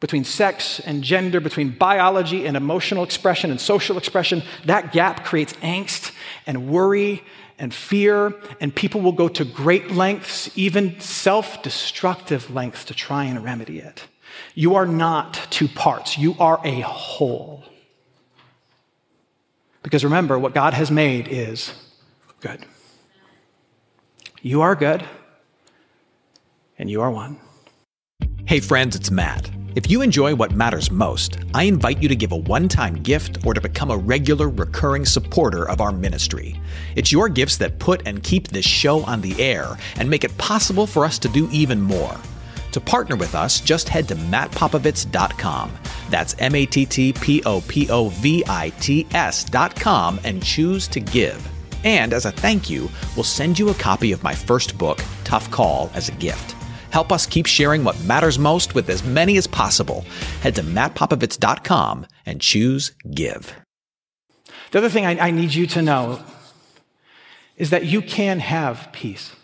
between 0.00 0.24
sex 0.24 0.80
and 0.80 1.04
gender, 1.04 1.40
between 1.40 1.70
biology 1.70 2.44
and 2.44 2.56
emotional 2.56 3.04
expression 3.04 3.52
and 3.52 3.60
social 3.60 3.96
expression, 3.96 4.42
that 4.64 4.92
gap 4.92 5.24
creates 5.24 5.52
angst 5.54 6.12
and 6.44 6.68
worry 6.68 7.22
and 7.58 7.72
fear, 7.72 8.34
and 8.60 8.74
people 8.74 9.00
will 9.00 9.12
go 9.12 9.28
to 9.28 9.44
great 9.44 9.92
lengths, 9.92 10.50
even 10.56 10.98
self 10.98 11.62
destructive 11.62 12.50
lengths, 12.50 12.84
to 12.86 12.94
try 12.94 13.24
and 13.24 13.44
remedy 13.44 13.78
it. 13.78 14.08
You 14.56 14.74
are 14.74 14.86
not 14.86 15.34
two 15.50 15.68
parts, 15.68 16.18
you 16.18 16.34
are 16.40 16.60
a 16.64 16.80
whole. 16.80 17.64
Because 19.82 20.04
remember, 20.04 20.38
what 20.38 20.54
God 20.54 20.74
has 20.74 20.90
made 20.90 21.28
is 21.28 21.72
good. 22.40 22.64
You 24.40 24.62
are 24.62 24.74
good, 24.74 25.04
and 26.78 26.90
you 26.90 27.00
are 27.00 27.10
one. 27.10 27.38
Hey, 28.44 28.60
friends, 28.60 28.96
it's 28.96 29.10
Matt. 29.10 29.50
If 29.74 29.90
you 29.90 30.02
enjoy 30.02 30.34
what 30.34 30.52
matters 30.52 30.90
most, 30.90 31.38
I 31.54 31.62
invite 31.62 32.02
you 32.02 32.08
to 32.08 32.16
give 32.16 32.32
a 32.32 32.36
one 32.36 32.68
time 32.68 33.02
gift 33.02 33.46
or 33.46 33.54
to 33.54 33.60
become 33.60 33.90
a 33.90 33.96
regular, 33.96 34.50
recurring 34.50 35.06
supporter 35.06 35.68
of 35.68 35.80
our 35.80 35.92
ministry. 35.92 36.60
It's 36.94 37.10
your 37.10 37.28
gifts 37.28 37.56
that 37.56 37.78
put 37.78 38.02
and 38.06 38.22
keep 38.22 38.48
this 38.48 38.66
show 38.66 39.02
on 39.04 39.22
the 39.22 39.40
air 39.40 39.78
and 39.96 40.10
make 40.10 40.24
it 40.24 40.36
possible 40.36 40.86
for 40.86 41.04
us 41.04 41.18
to 41.20 41.28
do 41.28 41.48
even 41.50 41.80
more. 41.80 42.16
To 42.72 42.80
partner 42.80 43.16
with 43.16 43.34
us, 43.34 43.60
just 43.60 43.88
head 43.88 44.08
to 44.08 44.16
mattpopovits.com. 44.16 45.72
That's 46.10 46.34
M 46.38 46.54
A 46.54 46.66
T 46.66 46.86
T 46.86 47.12
P 47.12 47.42
O 47.44 47.62
P 47.68 47.88
O 47.90 48.08
V 48.08 48.42
I 48.46 48.70
T 48.80 49.06
S.com 49.12 50.20
and 50.24 50.42
choose 50.42 50.88
to 50.88 51.00
give. 51.00 51.46
And 51.84 52.12
as 52.12 52.26
a 52.26 52.32
thank 52.32 52.70
you, 52.70 52.88
we'll 53.16 53.24
send 53.24 53.58
you 53.58 53.68
a 53.68 53.74
copy 53.74 54.12
of 54.12 54.22
my 54.22 54.34
first 54.34 54.78
book, 54.78 55.00
Tough 55.24 55.50
Call, 55.50 55.90
as 55.94 56.08
a 56.08 56.12
gift. 56.12 56.52
Help 56.90 57.10
us 57.10 57.26
keep 57.26 57.46
sharing 57.46 57.84
what 57.84 58.02
matters 58.04 58.38
most 58.38 58.74
with 58.74 58.88
as 58.90 59.02
many 59.02 59.36
as 59.36 59.46
possible. 59.46 60.04
Head 60.42 60.54
to 60.56 60.62
mattpopovits.com 60.62 62.06
and 62.26 62.40
choose 62.40 62.92
Give. 63.14 63.54
The 64.70 64.78
other 64.78 64.90
thing 64.90 65.06
I, 65.06 65.28
I 65.28 65.30
need 65.30 65.54
you 65.54 65.66
to 65.68 65.82
know 65.82 66.22
is 67.56 67.70
that 67.70 67.86
you 67.86 68.02
can 68.02 68.40
have 68.40 68.88
peace. 68.92 69.34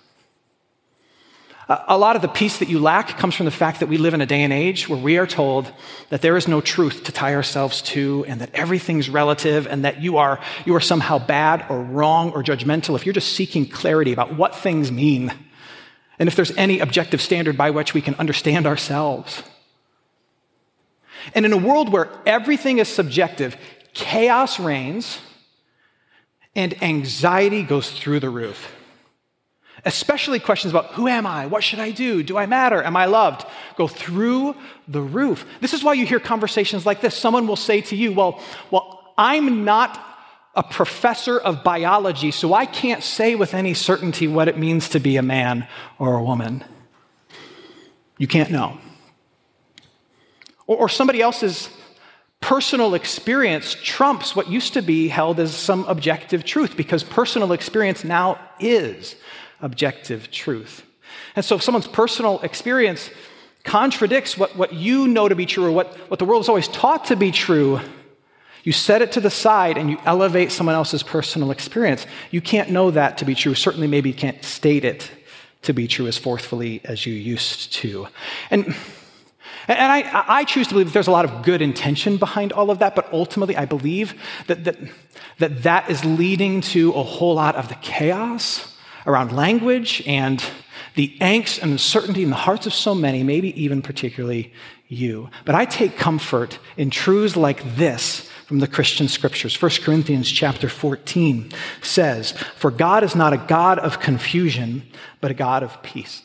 Uh, 1.68 1.84
a 1.88 1.98
lot 1.98 2.16
of 2.16 2.22
the 2.22 2.28
peace 2.28 2.58
that 2.58 2.68
you 2.68 2.78
lack 2.78 3.18
comes 3.18 3.34
from 3.34 3.44
the 3.44 3.52
fact 3.52 3.80
that 3.80 3.88
we 3.88 3.98
live 3.98 4.14
in 4.14 4.22
a 4.22 4.26
day 4.26 4.42
and 4.42 4.52
age 4.52 4.88
where 4.88 4.98
we 4.98 5.18
are 5.18 5.26
told 5.26 5.70
that 6.08 6.22
there 6.22 6.36
is 6.36 6.48
no 6.48 6.62
truth 6.62 7.04
to 7.04 7.12
tie 7.12 7.34
ourselves 7.34 7.82
to 7.82 8.24
and 8.26 8.40
that 8.40 8.50
everything's 8.54 9.10
relative 9.10 9.66
and 9.66 9.84
that 9.84 10.00
you 10.00 10.16
are, 10.16 10.40
you 10.64 10.74
are 10.74 10.80
somehow 10.80 11.18
bad 11.18 11.66
or 11.68 11.82
wrong 11.82 12.30
or 12.30 12.42
judgmental 12.42 12.96
if 12.96 13.04
you're 13.04 13.12
just 13.12 13.34
seeking 13.34 13.68
clarity 13.68 14.12
about 14.12 14.34
what 14.34 14.56
things 14.56 14.90
mean 14.90 15.30
and 16.18 16.26
if 16.26 16.34
there's 16.34 16.56
any 16.56 16.80
objective 16.80 17.20
standard 17.20 17.56
by 17.56 17.70
which 17.70 17.92
we 17.92 18.00
can 18.00 18.14
understand 18.14 18.66
ourselves. 18.66 19.42
And 21.34 21.44
in 21.44 21.52
a 21.52 21.58
world 21.58 21.92
where 21.92 22.08
everything 22.24 22.78
is 22.78 22.88
subjective, 22.88 23.56
chaos 23.92 24.58
reigns 24.58 25.18
and 26.54 26.82
anxiety 26.82 27.62
goes 27.62 27.90
through 27.90 28.20
the 28.20 28.30
roof. 28.30 28.74
Especially 29.84 30.38
questions 30.40 30.72
about 30.72 30.92
who 30.92 31.06
am 31.08 31.26
I? 31.26 31.46
What 31.46 31.62
should 31.62 31.78
I 31.78 31.90
do? 31.90 32.22
Do 32.22 32.36
I 32.36 32.46
matter? 32.46 32.82
Am 32.82 32.96
I 32.96 33.06
loved? 33.06 33.46
Go 33.76 33.86
through 33.86 34.56
the 34.88 35.00
roof. 35.00 35.46
This 35.60 35.72
is 35.72 35.84
why 35.84 35.92
you 35.92 36.04
hear 36.04 36.20
conversations 36.20 36.84
like 36.84 37.00
this. 37.00 37.14
Someone 37.14 37.46
will 37.46 37.56
say 37.56 37.80
to 37.82 37.96
you, 37.96 38.12
Well, 38.12 38.40
well, 38.70 39.12
I'm 39.16 39.64
not 39.64 40.04
a 40.54 40.62
professor 40.62 41.38
of 41.38 41.62
biology, 41.62 42.32
so 42.32 42.52
I 42.52 42.66
can't 42.66 43.02
say 43.02 43.36
with 43.36 43.54
any 43.54 43.74
certainty 43.74 44.26
what 44.26 44.48
it 44.48 44.58
means 44.58 44.88
to 44.90 44.98
be 44.98 45.16
a 45.16 45.22
man 45.22 45.68
or 45.98 46.16
a 46.16 46.22
woman. 46.22 46.64
You 48.16 48.26
can't 48.26 48.50
know. 48.50 48.78
Or, 50.66 50.76
or 50.76 50.88
somebody 50.88 51.22
else's 51.22 51.68
personal 52.40 52.94
experience 52.94 53.76
trumps 53.82 54.34
what 54.34 54.48
used 54.48 54.74
to 54.74 54.82
be 54.82 55.08
held 55.08 55.38
as 55.40 55.54
some 55.54 55.84
objective 55.86 56.44
truth 56.44 56.76
because 56.76 57.02
personal 57.02 57.52
experience 57.52 58.04
now 58.04 58.40
is 58.60 59.16
objective 59.60 60.30
truth. 60.30 60.84
And 61.36 61.44
so 61.44 61.56
if 61.56 61.62
someone's 61.62 61.86
personal 61.86 62.40
experience 62.40 63.10
contradicts 63.64 64.38
what, 64.38 64.56
what 64.56 64.72
you 64.72 65.08
know 65.08 65.28
to 65.28 65.34
be 65.34 65.46
true 65.46 65.66
or 65.66 65.72
what, 65.72 65.94
what 66.10 66.18
the 66.18 66.24
world 66.24 66.42
has 66.42 66.48
always 66.48 66.68
taught 66.68 67.06
to 67.06 67.16
be 67.16 67.30
true, 67.30 67.80
you 68.64 68.72
set 68.72 69.02
it 69.02 69.12
to 69.12 69.20
the 69.20 69.30
side 69.30 69.78
and 69.78 69.90
you 69.90 69.98
elevate 70.04 70.52
someone 70.52 70.74
else's 70.74 71.02
personal 71.02 71.50
experience. 71.50 72.06
You 72.30 72.40
can't 72.40 72.70
know 72.70 72.90
that 72.90 73.18
to 73.18 73.24
be 73.24 73.34
true. 73.34 73.54
Certainly, 73.54 73.86
maybe 73.86 74.10
you 74.10 74.14
can't 74.14 74.44
state 74.44 74.84
it 74.84 75.10
to 75.62 75.72
be 75.72 75.88
true 75.88 76.06
as 76.06 76.18
forthfully 76.18 76.80
as 76.84 77.06
you 77.06 77.14
used 77.14 77.72
to. 77.74 78.08
And 78.50 78.74
and 79.66 79.92
I, 79.92 80.24
I, 80.26 80.44
choose 80.44 80.66
to 80.68 80.74
believe 80.74 80.86
that 80.86 80.92
there's 80.94 81.08
a 81.08 81.12
lot 81.12 81.26
of 81.26 81.42
good 81.42 81.60
intention 81.60 82.16
behind 82.16 82.52
all 82.52 82.70
of 82.70 82.78
that, 82.78 82.96
but 82.96 83.12
ultimately 83.12 83.54
I 83.54 83.66
believe 83.66 84.14
that 84.46 84.64
that, 84.64 84.78
that, 85.40 85.62
that 85.64 85.90
is 85.90 86.02
leading 86.06 86.62
to 86.62 86.92
a 86.92 87.02
whole 87.02 87.34
lot 87.34 87.54
of 87.54 87.68
the 87.68 87.74
chaos 87.74 88.67
around 89.08 89.34
language 89.34 90.02
and 90.06 90.44
the 90.94 91.16
angst 91.20 91.62
and 91.62 91.72
uncertainty 91.72 92.22
in 92.22 92.30
the 92.30 92.36
hearts 92.36 92.66
of 92.66 92.74
so 92.74 92.94
many, 92.94 93.22
maybe 93.22 93.60
even 93.60 93.82
particularly 93.82 94.52
you. 94.86 95.30
But 95.44 95.54
I 95.54 95.64
take 95.64 95.96
comfort 95.96 96.58
in 96.76 96.90
truths 96.90 97.36
like 97.36 97.76
this 97.76 98.28
from 98.46 98.60
the 98.60 98.66
Christian 98.66 99.08
scriptures. 99.08 99.60
1 99.60 99.70
Corinthians 99.82 100.30
chapter 100.30 100.68
14 100.68 101.52
says, 101.82 102.32
For 102.56 102.70
God 102.70 103.02
is 103.02 103.14
not 103.14 103.32
a 103.32 103.38
God 103.38 103.78
of 103.78 104.00
confusion, 104.00 104.82
but 105.20 105.30
a 105.30 105.34
God 105.34 105.62
of 105.62 105.82
peace. 105.82 106.22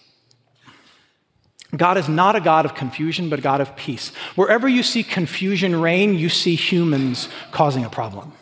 God 1.75 1.97
is 1.97 2.07
not 2.07 2.35
a 2.35 2.41
God 2.41 2.65
of 2.65 2.75
confusion, 2.75 3.29
but 3.29 3.39
a 3.39 3.41
God 3.41 3.59
of 3.59 3.75
peace. 3.75 4.09
Wherever 4.35 4.67
you 4.67 4.83
see 4.83 5.03
confusion 5.03 5.79
reign, 5.81 6.13
you 6.13 6.29
see 6.29 6.55
humans 6.55 7.29
causing 7.51 7.83
a 7.83 7.89
problem. 7.89 8.33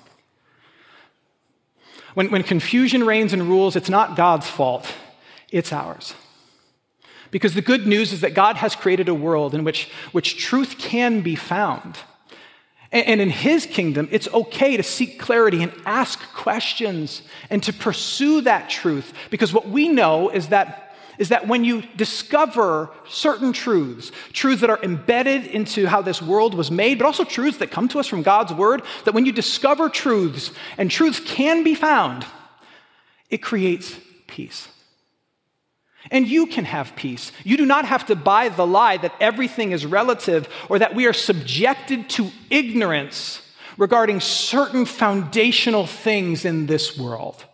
When, 2.14 2.30
when 2.32 2.44
confusion 2.44 3.06
reigns 3.06 3.34
and 3.34 3.44
rules, 3.44 3.76
it's 3.76 3.90
not 3.90 4.16
God's 4.16 4.48
fault, 4.48 4.94
it's 5.52 5.72
ours. 5.72 6.14
Because 7.32 7.54
the 7.54 7.62
good 7.62 7.88
news 7.88 8.12
is 8.12 8.22
that 8.22 8.34
God 8.34 8.58
has 8.58 8.76
created 8.76 9.08
a 9.08 9.14
world 9.14 9.56
in 9.56 9.64
which, 9.64 9.90
which 10.12 10.38
truth 10.38 10.78
can 10.78 11.22
be 11.22 11.36
found. 11.36 11.98
And, 12.92 13.08
and 13.08 13.22
in 13.22 13.30
His 13.30 13.66
kingdom, 13.66 14.10
it's 14.12 14.28
okay 14.34 14.76
to 14.76 14.84
seek 14.84 15.18
clarity 15.20 15.64
and 15.64 15.74
ask 15.86 16.20
questions 16.34 17.22
and 17.50 17.64
to 17.64 17.72
pursue 17.72 18.42
that 18.42 18.70
truth. 18.70 19.14
Because 19.30 19.54
what 19.54 19.70
we 19.70 19.88
know 19.88 20.30
is 20.30 20.50
that 20.50 20.91
is 21.22 21.30
that 21.30 21.48
when 21.48 21.64
you 21.64 21.84
discover 21.98 22.90
certain 23.08 23.54
truths, 23.54 24.12
truths 24.34 24.62
that 24.62 24.72
are 24.72 24.82
embedded 24.82 25.46
into 25.46 25.86
how 25.86 26.02
this 26.02 26.20
world 26.20 26.56
was 26.56 26.72
made, 26.72 26.98
but 26.98 27.06
also 27.06 27.24
truths 27.24 27.60
that 27.60 27.70
come 27.70 27.88
to 27.88 28.00
us 28.00 28.08
from 28.08 28.24
God's 28.24 28.52
word, 28.52 28.82
that 29.06 29.14
when 29.14 29.28
you 29.28 29.32
discover 29.32 29.88
truths 29.88 30.52
and 30.80 30.90
truths 30.90 31.20
can 31.20 31.64
be 31.64 31.76
found, 31.76 32.26
it 33.30 33.38
creates 33.38 33.96
peace. 34.26 34.68
And 36.10 36.28
you 36.28 36.48
can 36.48 36.66
have 36.66 36.96
peace. 36.96 37.32
You 37.44 37.56
do 37.56 37.68
not 37.68 37.86
have 37.86 38.08
to 38.08 38.16
buy 38.16 38.50
the 38.50 38.66
lie 38.66 38.98
that 38.98 39.14
everything 39.20 39.74
is 39.74 39.86
relative 39.86 40.50
or 40.70 40.80
that 40.80 40.96
we 40.96 41.06
are 41.06 41.14
subjected 41.14 42.10
to 42.10 42.32
ignorance 42.50 43.44
regarding 43.78 44.22
certain 44.22 44.86
foundational 44.86 45.86
things 45.86 46.46
in 46.46 46.66
this 46.66 46.98
world 46.98 47.46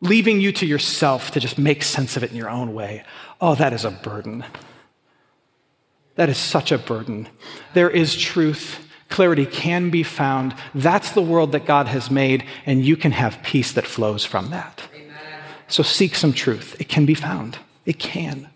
leaving 0.00 0.40
you 0.40 0.52
to 0.52 0.66
yourself 0.66 1.30
to 1.32 1.40
just 1.40 1.58
make 1.58 1.82
sense 1.82 2.16
of 2.16 2.22
it 2.22 2.30
in 2.30 2.36
your 2.36 2.50
own 2.50 2.74
way. 2.74 3.04
Oh, 3.40 3.54
that 3.54 3.72
is 3.72 3.84
a 3.84 3.90
burden. 3.90 4.44
That 6.14 6.28
is 6.28 6.36
such 6.36 6.72
a 6.72 6.78
burden. 6.78 7.28
There 7.74 7.90
is 7.90 8.16
truth. 8.16 8.84
Clarity 9.08 9.46
can 9.46 9.90
be 9.90 10.02
found. 10.02 10.54
That's 10.74 11.12
the 11.12 11.22
world 11.22 11.52
that 11.52 11.64
God 11.64 11.88
has 11.88 12.10
made, 12.10 12.44
and 12.66 12.84
you 12.84 12.96
can 12.96 13.12
have 13.12 13.42
peace 13.42 13.72
that 13.72 13.86
flows 13.86 14.24
from 14.24 14.50
that. 14.50 14.82
Amen. 14.94 15.16
So 15.68 15.82
seek 15.82 16.14
some 16.14 16.32
truth. 16.32 16.76
It 16.80 16.88
can 16.88 17.06
be 17.06 17.14
found. 17.14 17.58
It 17.86 17.98
can. 17.98 18.50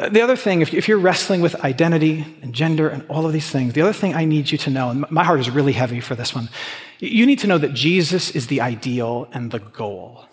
Uh, 0.00 0.08
the 0.08 0.22
other 0.22 0.36
thing, 0.36 0.62
if, 0.62 0.88
you're 0.88 0.98
wrestling 0.98 1.42
with 1.42 1.54
identity 1.56 2.24
and 2.40 2.54
gender 2.54 2.88
and 2.88 3.04
all 3.10 3.26
of 3.26 3.34
these 3.34 3.50
things, 3.50 3.74
the 3.74 3.82
other 3.82 3.92
thing 3.92 4.14
I 4.14 4.24
need 4.24 4.50
you 4.50 4.56
to 4.56 4.70
know, 4.70 4.88
and 4.88 5.10
my 5.10 5.22
heart 5.22 5.40
is 5.40 5.50
really 5.50 5.74
heavy 5.74 6.00
for 6.00 6.14
this 6.14 6.34
one, 6.34 6.48
you 7.00 7.26
need 7.26 7.40
to 7.40 7.46
know 7.46 7.58
that 7.58 7.74
Jesus 7.74 8.30
is 8.30 8.46
the 8.46 8.62
ideal 8.62 9.28
and 9.32 9.50
the 9.50 9.58
goal. 9.58 10.24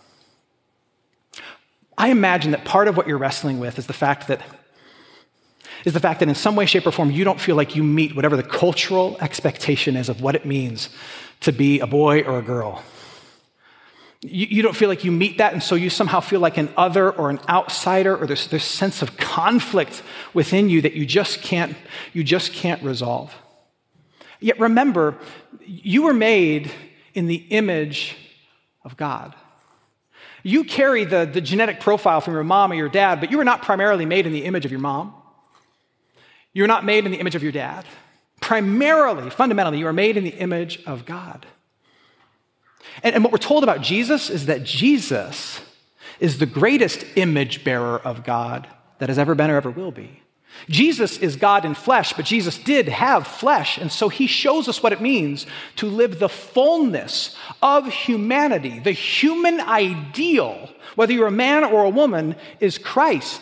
I 1.97 2.11
imagine 2.11 2.51
that 2.51 2.63
part 2.63 2.87
of 2.87 2.95
what 2.95 3.07
you're 3.07 3.17
wrestling 3.17 3.59
with 3.59 3.77
is 3.77 3.87
the 3.87 3.93
fact 3.93 4.29
that 4.29 4.41
is 5.83 5.93
the 5.93 5.99
fact 5.99 6.21
that 6.21 6.29
in 6.29 6.35
some 6.35 6.55
way, 6.55 6.65
shape, 6.65 6.87
or 6.87 6.91
form, 6.91 7.11
you 7.11 7.23
don't 7.23 7.39
feel 7.39 7.55
like 7.55 7.75
you 7.75 7.83
meet 7.83 8.15
whatever 8.15 8.35
the 8.35 8.43
cultural 8.43 9.17
expectation 9.21 9.95
is 9.95 10.09
of 10.09 10.21
what 10.21 10.33
it 10.33 10.45
means 10.45 10.89
to 11.41 11.51
be 11.51 11.79
a 11.79 11.87
boy 11.87 12.21
or 12.21 12.39
a 12.39 12.41
girl. 12.41 12.83
You, 14.21 14.47
you, 14.49 14.63
don't 14.63 14.75
feel 14.75 14.89
like 14.89 15.03
you 15.03 15.11
meet 15.11 15.37
that, 15.37 15.53
and 15.53 15.61
so 15.61 15.75
you 15.75 15.89
somehow 15.89 16.21
feel 16.21 16.39
like 16.39 16.57
an 16.57 16.69
other 16.75 17.11
or 17.11 17.29
an 17.29 17.39
outsider, 17.47 18.17
or 18.17 18.25
there's 18.25 18.47
this 18.47 18.63
sense 18.63 19.01
of 19.01 19.15
conflict 19.17 20.01
within 20.33 20.69
you 20.69 20.81
that 20.81 20.93
you 20.93 21.05
just 21.05 21.41
can't, 21.41 21.77
you 22.13 22.23
just 22.23 22.51
can't 22.51 22.81
resolve. 22.81 23.33
Yet 24.39 24.59
remember, 24.59 25.17
you 25.65 26.03
were 26.03 26.13
made 26.13 26.71
in 27.13 27.27
the 27.27 27.35
image 27.35 28.15
of 28.83 28.97
God. 28.97 29.35
You 30.43 30.63
carry 30.63 31.03
the, 31.03 31.29
the 31.31 31.41
genetic 31.41 31.79
profile 31.79 32.21
from 32.21 32.33
your 32.33 32.43
mom 32.43 32.71
or 32.71 32.75
your 32.75 32.89
dad, 32.89 33.19
but 33.19 33.31
you 33.31 33.37
were 33.37 33.43
not 33.43 33.61
primarily 33.61 34.05
made 34.05 34.25
in 34.25 34.33
the 34.33 34.45
image 34.45 34.65
of 34.65 34.71
your 34.71 34.79
mom. 34.79 35.13
You're 36.53 36.67
not 36.67 36.85
made 36.85 37.05
in 37.05 37.11
the 37.11 37.17
image 37.17 37.35
of 37.35 37.43
your 37.43 37.51
dad. 37.51 37.85
Primarily, 38.39 39.29
fundamentally, 39.29 39.79
you 39.79 39.87
are 39.87 39.93
made 39.93 40.17
in 40.17 40.23
the 40.23 40.31
image 40.31 40.81
of 40.85 41.05
God. 41.05 41.45
And, 43.03 43.15
and 43.15 43.23
what 43.23 43.31
we're 43.31 43.37
told 43.37 43.63
about 43.63 43.81
Jesus 43.81 44.29
is 44.29 44.47
that 44.47 44.63
Jesus 44.63 45.61
is 46.19 46.37
the 46.37 46.45
greatest 46.45 47.05
image 47.15 47.63
bearer 47.63 47.99
of 47.99 48.23
God 48.23 48.67
that 48.99 49.09
has 49.09 49.19
ever 49.19 49.35
been 49.35 49.51
or 49.51 49.57
ever 49.57 49.69
will 49.69 49.91
be. 49.91 50.21
Jesus 50.69 51.19
is 51.19 51.35
God 51.35 51.65
in 51.65 51.75
flesh, 51.75 52.13
but 52.13 52.25
Jesus 52.25 52.57
did 52.57 52.87
have 52.89 53.27
flesh, 53.27 53.77
and 53.77 53.91
so 53.91 54.09
he 54.09 54.25
shows 54.25 54.67
us 54.67 54.81
what 54.81 54.91
it 54.91 55.01
means 55.01 55.45
to 55.75 55.85
live 55.85 56.17
the 56.17 56.29
fullness 56.29 57.35
of 57.61 57.87
humanity. 57.87 58.79
The 58.79 58.91
human 58.91 59.59
ideal, 59.59 60.69
whether 60.95 61.13
you're 61.13 61.27
a 61.27 61.31
man 61.31 61.63
or 61.63 61.83
a 61.83 61.89
woman, 61.89 62.35
is 62.59 62.79
Christ. 62.79 63.41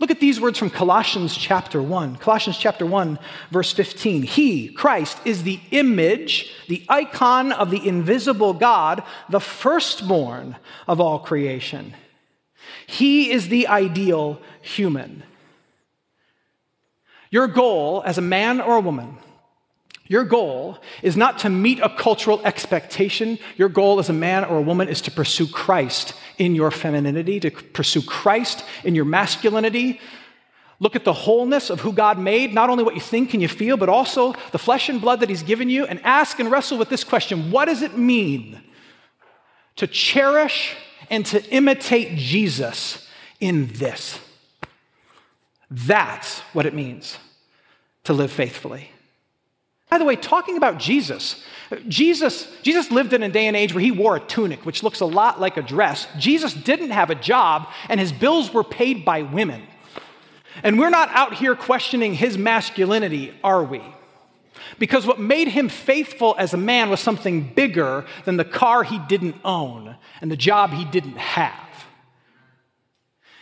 Look 0.00 0.10
at 0.10 0.18
these 0.18 0.40
words 0.40 0.58
from 0.58 0.70
Colossians 0.70 1.36
chapter 1.36 1.82
1. 1.82 2.16
Colossians 2.16 2.56
chapter 2.56 2.86
1, 2.86 3.18
verse 3.50 3.70
15. 3.70 4.22
He, 4.22 4.68
Christ, 4.68 5.18
is 5.26 5.42
the 5.42 5.60
image, 5.72 6.50
the 6.68 6.82
icon 6.88 7.52
of 7.52 7.70
the 7.70 7.86
invisible 7.86 8.54
God, 8.54 9.02
the 9.28 9.40
firstborn 9.40 10.56
of 10.88 11.00
all 11.00 11.18
creation. 11.18 11.94
He 12.86 13.30
is 13.30 13.48
the 13.48 13.68
ideal 13.68 14.40
human. 14.62 15.22
Your 17.30 17.46
goal 17.46 18.02
as 18.06 18.16
a 18.16 18.22
man 18.22 18.62
or 18.62 18.76
a 18.76 18.80
woman, 18.80 19.18
your 20.08 20.24
goal 20.24 20.78
is 21.02 21.16
not 21.16 21.40
to 21.40 21.50
meet 21.50 21.78
a 21.78 21.94
cultural 21.94 22.40
expectation. 22.44 23.38
Your 23.56 23.68
goal 23.68 24.00
as 24.00 24.08
a 24.08 24.14
man 24.14 24.44
or 24.44 24.56
a 24.56 24.62
woman 24.62 24.88
is 24.88 25.02
to 25.02 25.10
pursue 25.12 25.46
Christ 25.46 26.14
in 26.40 26.54
your 26.54 26.70
femininity, 26.70 27.38
to 27.38 27.50
pursue 27.50 28.00
Christ 28.00 28.64
in 28.82 28.94
your 28.94 29.04
masculinity. 29.04 30.00
Look 30.78 30.96
at 30.96 31.04
the 31.04 31.12
wholeness 31.12 31.68
of 31.68 31.80
who 31.80 31.92
God 31.92 32.18
made, 32.18 32.54
not 32.54 32.70
only 32.70 32.82
what 32.82 32.94
you 32.94 33.00
think 33.02 33.34
and 33.34 33.42
you 33.42 33.48
feel, 33.48 33.76
but 33.76 33.90
also 33.90 34.34
the 34.50 34.58
flesh 34.58 34.88
and 34.88 35.02
blood 35.02 35.20
that 35.20 35.28
He's 35.28 35.42
given 35.42 35.68
you, 35.68 35.84
and 35.84 36.00
ask 36.02 36.40
and 36.40 36.50
wrestle 36.50 36.78
with 36.78 36.88
this 36.88 37.04
question 37.04 37.50
What 37.50 37.66
does 37.66 37.82
it 37.82 37.98
mean 37.98 38.58
to 39.76 39.86
cherish 39.86 40.74
and 41.10 41.26
to 41.26 41.44
imitate 41.50 42.16
Jesus 42.16 43.06
in 43.38 43.66
this? 43.74 44.18
That's 45.70 46.40
what 46.54 46.64
it 46.64 46.72
means 46.72 47.18
to 48.04 48.14
live 48.14 48.32
faithfully. 48.32 48.90
By 49.90 49.98
the 49.98 50.04
way, 50.04 50.14
talking 50.14 50.56
about 50.56 50.78
Jesus, 50.78 51.42
Jesus, 51.88 52.46
Jesus 52.62 52.90
lived 52.90 53.12
in 53.12 53.22
a 53.24 53.28
day 53.28 53.46
and 53.48 53.56
age 53.56 53.74
where 53.74 53.82
he 53.82 53.90
wore 53.90 54.16
a 54.16 54.20
tunic, 54.20 54.64
which 54.64 54.82
looks 54.82 55.00
a 55.00 55.06
lot 55.06 55.40
like 55.40 55.56
a 55.56 55.62
dress. 55.62 56.06
Jesus 56.16 56.54
didn't 56.54 56.90
have 56.90 57.10
a 57.10 57.14
job, 57.16 57.68
and 57.88 57.98
his 57.98 58.12
bills 58.12 58.54
were 58.54 58.64
paid 58.64 59.04
by 59.04 59.22
women. 59.22 59.62
And 60.62 60.78
we're 60.78 60.90
not 60.90 61.08
out 61.10 61.34
here 61.34 61.54
questioning 61.56 62.14
his 62.14 62.38
masculinity, 62.38 63.34
are 63.42 63.64
we? 63.64 63.82
Because 64.78 65.06
what 65.06 65.18
made 65.18 65.48
him 65.48 65.68
faithful 65.68 66.34
as 66.38 66.54
a 66.54 66.56
man 66.56 66.90
was 66.90 67.00
something 67.00 67.52
bigger 67.54 68.04
than 68.24 68.36
the 68.36 68.44
car 68.44 68.84
he 68.84 68.98
didn't 68.98 69.36
own 69.44 69.96
and 70.20 70.30
the 70.30 70.36
job 70.36 70.70
he 70.70 70.84
didn't 70.84 71.18
have. 71.18 71.54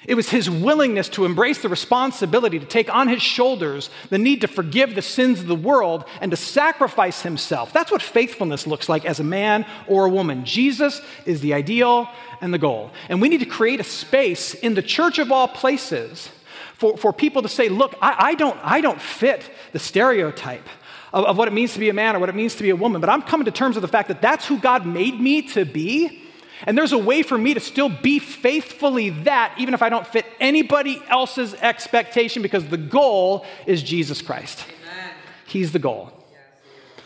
It 0.09 0.15
was 0.15 0.31
his 0.31 0.49
willingness 0.49 1.11
to 1.11 1.27
embrace 1.27 1.61
the 1.61 1.69
responsibility 1.69 2.59
to 2.59 2.65
take 2.65 2.93
on 2.93 3.09
his 3.09 3.21
shoulders 3.21 3.91
the 4.09 4.17
need 4.17 4.41
to 4.41 4.49
forgive 4.49 4.95
the 4.95 5.03
sins 5.03 5.41
of 5.41 5.49
the 5.49 5.55
world 5.55 6.07
and 6.23 6.31
to 6.31 6.37
sacrifice 6.37 7.21
himself. 7.21 7.75
That's 7.75 7.93
what 7.93 8.01
faithfulness 8.01 8.67
looks 8.67 8.89
like 8.89 9.05
as 9.05 9.21
a 9.21 9.25
man 9.25 9.67
or 9.87 10.07
a 10.07 10.09
woman. 10.09 10.47
Jesus 10.47 11.03
is 11.27 11.43
the 11.43 11.53
ideal 11.53 12.09
and 12.41 12.55
the 12.55 12.59
goal. 12.59 12.91
And 13.11 13.21
we 13.21 13.29
need 13.29 13.41
to 13.41 13.47
create 13.47 13.81
a 13.81 13.85
space 13.85 14.55
in 14.55 14.73
the 14.73 14.81
church 14.81 15.19
of 15.19 15.31
all 15.31 15.47
places 15.47 16.31
for, 16.73 16.97
for 16.97 17.13
people 17.13 17.43
to 17.43 17.49
say, 17.49 17.69
look, 17.69 17.95
I, 18.01 18.31
I 18.31 18.35
don't, 18.35 18.59
I 18.63 18.81
don't 18.81 19.03
fit 19.03 19.43
the 19.73 19.79
stereotype. 19.79 20.67
Of, 21.13 21.27
of 21.27 21.37
what 21.37 21.49
it 21.49 21.53
means 21.53 21.75
to 21.75 21.81
be 21.81 21.91
a 21.91 21.95
man 21.95 22.17
or 22.17 22.19
what 22.19 22.31
it 22.31 22.35
means 22.35 22.55
to 22.55 22.63
be 22.63 22.71
a 22.71 22.77
woman, 22.77 23.03
but 23.03 23.11
I'm 23.11 23.23
coming 23.23 23.45
to 23.45 23.51
terms 23.51 23.77
with 23.77 23.83
the 23.83 23.89
fact 23.89 24.09
that 24.09 24.23
that's 24.23 24.47
who 24.47 24.59
God 24.59 24.87
made 24.87 25.21
me 25.21 25.43
to 25.49 25.67
be, 25.67 26.23
and 26.67 26.77
there's 26.77 26.93
a 26.93 26.99
way 26.99 27.23
for 27.23 27.39
me 27.39 27.55
to 27.55 27.61
still 27.61 27.89
be 27.89 28.19
faithfully 28.19 29.11
that, 29.11 29.55
even 29.59 29.75
if 29.75 29.83
I 29.83 29.89
don't 29.89 30.07
fit 30.07 30.27
anybody 30.41 31.01
else's 31.09 31.55
expectation, 31.55 32.43
because 32.43 32.67
the 32.67 32.77
goal 32.77 33.45
is 33.67 33.83
Jesus 33.83 34.23
Christ. 34.23 34.65
Amen. 34.69 35.11
He's 35.47 35.73
the 35.73 35.79
goal. 35.79 36.13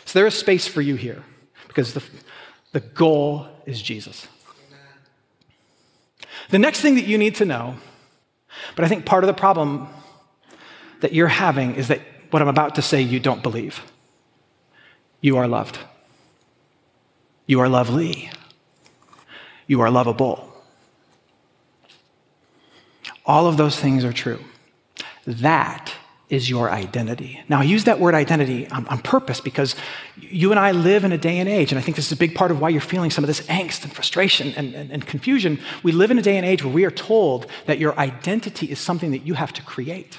So 0.04 0.18
there 0.18 0.26
is 0.26 0.34
space 0.34 0.66
for 0.66 0.80
you 0.80 0.94
here, 0.94 1.22
because 1.68 1.94
the, 1.94 2.02
the 2.72 2.80
goal 2.80 3.46
is 3.66 3.80
Jesus. 3.80 4.26
Amen. 4.68 4.80
The 6.50 6.58
next 6.58 6.80
thing 6.80 6.96
that 6.96 7.06
you 7.06 7.18
need 7.18 7.36
to 7.36 7.44
know, 7.44 7.76
but 8.76 8.84
I 8.84 8.88
think 8.88 9.06
part 9.06 9.24
of 9.24 9.28
the 9.28 9.34
problem 9.34 9.88
that 11.00 11.12
you're 11.12 11.28
having 11.28 11.74
is 11.74 11.88
that 11.88 12.00
what 12.30 12.42
I'm 12.42 12.48
about 12.48 12.76
to 12.76 12.82
say 12.82 13.00
you 13.00 13.20
don't 13.20 13.42
believe. 13.42 13.82
You 15.20 15.36
are 15.36 15.46
loved. 15.46 15.78
You 17.46 17.60
are 17.60 17.68
lovely. 17.68 18.30
You 19.66 19.80
are 19.80 19.90
lovable. 19.90 20.48
All 23.24 23.46
of 23.46 23.56
those 23.56 23.78
things 23.78 24.04
are 24.04 24.12
true. 24.12 24.40
That 25.26 25.94
is 26.28 26.48
your 26.48 26.70
identity. 26.70 27.38
Now, 27.48 27.60
I 27.60 27.64
use 27.64 27.84
that 27.84 28.00
word 28.00 28.14
identity 28.14 28.66
on, 28.68 28.86
on, 28.86 29.02
purpose 29.02 29.38
because 29.38 29.76
you 30.16 30.50
and 30.50 30.58
I 30.58 30.72
live 30.72 31.04
in 31.04 31.12
a 31.12 31.18
day 31.18 31.38
and 31.38 31.46
age, 31.46 31.72
and 31.72 31.78
I 31.78 31.82
think 31.82 31.96
this 31.96 32.06
is 32.06 32.12
a 32.12 32.16
big 32.16 32.34
part 32.34 32.50
of 32.50 32.58
why 32.58 32.70
you're 32.70 32.80
feeling 32.80 33.10
some 33.10 33.22
of 33.22 33.28
this 33.28 33.42
angst 33.42 33.84
and 33.84 33.92
frustration 33.92 34.54
and, 34.56 34.74
and, 34.74 34.90
and 34.90 35.06
confusion. 35.06 35.60
We 35.82 35.92
live 35.92 36.10
in 36.10 36.18
a 36.18 36.22
day 36.22 36.38
and 36.38 36.46
age 36.46 36.64
where 36.64 36.72
we 36.72 36.86
are 36.86 36.90
told 36.90 37.46
that 37.66 37.78
your 37.78 37.98
identity 37.98 38.70
is 38.70 38.78
something 38.78 39.10
that 39.10 39.26
you 39.26 39.34
have 39.34 39.52
to 39.52 39.62
create. 39.62 40.16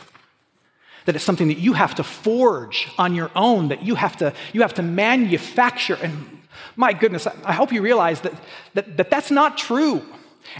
That 1.05 1.15
it's 1.15 1.25
something 1.25 1.49
that 1.49 1.57
you 1.57 1.73
have 1.73 1.95
to 1.95 2.03
forge 2.03 2.89
on 2.97 3.15
your 3.15 3.31
own, 3.35 3.69
that 3.69 3.83
you 3.83 3.95
have 3.95 4.17
to, 4.17 4.33
you 4.53 4.61
have 4.61 4.73
to 4.75 4.81
manufacture. 4.81 5.97
And 6.01 6.41
my 6.75 6.93
goodness, 6.93 7.27
I 7.27 7.53
hope 7.53 7.71
you 7.71 7.81
realize 7.81 8.21
that, 8.21 8.33
that, 8.73 8.97
that 8.97 9.09
that's 9.09 9.31
not 9.31 9.57
true. 9.57 10.01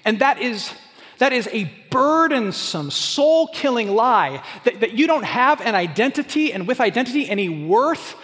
And 0.05 0.19
that 0.19 0.41
is 0.41 0.73
that 1.19 1.31
is 1.31 1.47
a 1.51 1.71
burdensome, 1.89 2.91
soul 2.91 3.47
killing 3.47 3.89
lie 3.95 4.43
that, 4.65 4.79
that 4.79 4.93
you 4.93 5.07
don't 5.07 5.23
have 5.23 5.61
an 5.61 5.75
identity 5.75 6.51
and 6.51 6.67
with 6.67 6.81
identity 6.81 7.29
any 7.29 7.47
worth 7.47 8.15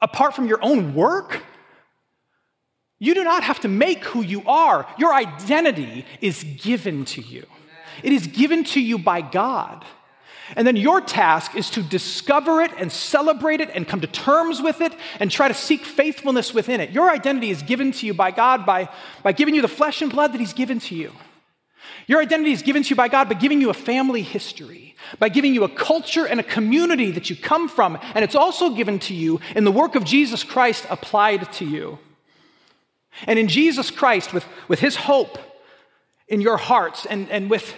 apart 0.00 0.34
from 0.34 0.46
your 0.46 0.62
own 0.62 0.94
work. 0.94 1.42
You 2.98 3.14
do 3.14 3.24
not 3.24 3.42
have 3.42 3.60
to 3.60 3.68
make 3.68 4.04
who 4.04 4.22
you 4.22 4.42
are. 4.46 4.86
Your 4.98 5.12
identity 5.12 6.06
is 6.20 6.44
given 6.44 7.04
to 7.06 7.20
you, 7.20 7.46
it 8.02 8.12
is 8.12 8.26
given 8.26 8.64
to 8.64 8.80
you 8.80 8.98
by 8.98 9.20
God. 9.20 9.84
And 10.54 10.66
then 10.66 10.76
your 10.76 11.00
task 11.00 11.56
is 11.56 11.70
to 11.70 11.82
discover 11.82 12.60
it 12.60 12.70
and 12.78 12.92
celebrate 12.92 13.60
it 13.60 13.70
and 13.74 13.88
come 13.88 14.00
to 14.00 14.06
terms 14.06 14.62
with 14.62 14.80
it 14.80 14.92
and 15.18 15.30
try 15.30 15.48
to 15.48 15.54
seek 15.54 15.84
faithfulness 15.84 16.54
within 16.54 16.80
it. 16.80 16.90
Your 16.90 17.10
identity 17.10 17.50
is 17.50 17.62
given 17.62 17.90
to 17.92 18.06
you 18.06 18.14
by 18.14 18.30
God 18.30 18.64
by, 18.64 18.88
by 19.24 19.32
giving 19.32 19.54
you 19.54 19.62
the 19.62 19.68
flesh 19.68 20.02
and 20.02 20.10
blood 20.10 20.32
that 20.32 20.40
He's 20.40 20.52
given 20.52 20.78
to 20.80 20.94
you. 20.94 21.12
Your 22.06 22.20
identity 22.20 22.52
is 22.52 22.62
given 22.62 22.84
to 22.84 22.90
you 22.90 22.96
by 22.96 23.08
God 23.08 23.28
by 23.28 23.34
giving 23.34 23.60
you 23.60 23.70
a 23.70 23.74
family 23.74 24.22
history, 24.22 24.94
by 25.18 25.28
giving 25.28 25.54
you 25.54 25.64
a 25.64 25.68
culture 25.68 26.24
and 26.24 26.38
a 26.38 26.44
community 26.44 27.10
that 27.12 27.28
you 27.28 27.36
come 27.36 27.68
from, 27.68 27.98
and 28.14 28.24
it's 28.24 28.36
also 28.36 28.70
given 28.70 28.98
to 29.00 29.14
you 29.14 29.40
in 29.56 29.64
the 29.64 29.72
work 29.72 29.96
of 29.96 30.04
Jesus 30.04 30.44
Christ 30.44 30.86
applied 30.88 31.52
to 31.54 31.64
you. 31.64 31.98
And 33.26 33.38
in 33.38 33.48
Jesus 33.48 33.90
Christ, 33.90 34.32
with, 34.32 34.44
with 34.68 34.78
his 34.78 34.94
hope 34.94 35.38
in 36.28 36.40
your 36.40 36.56
hearts 36.56 37.06
and, 37.06 37.28
and 37.30 37.48
with, 37.50 37.74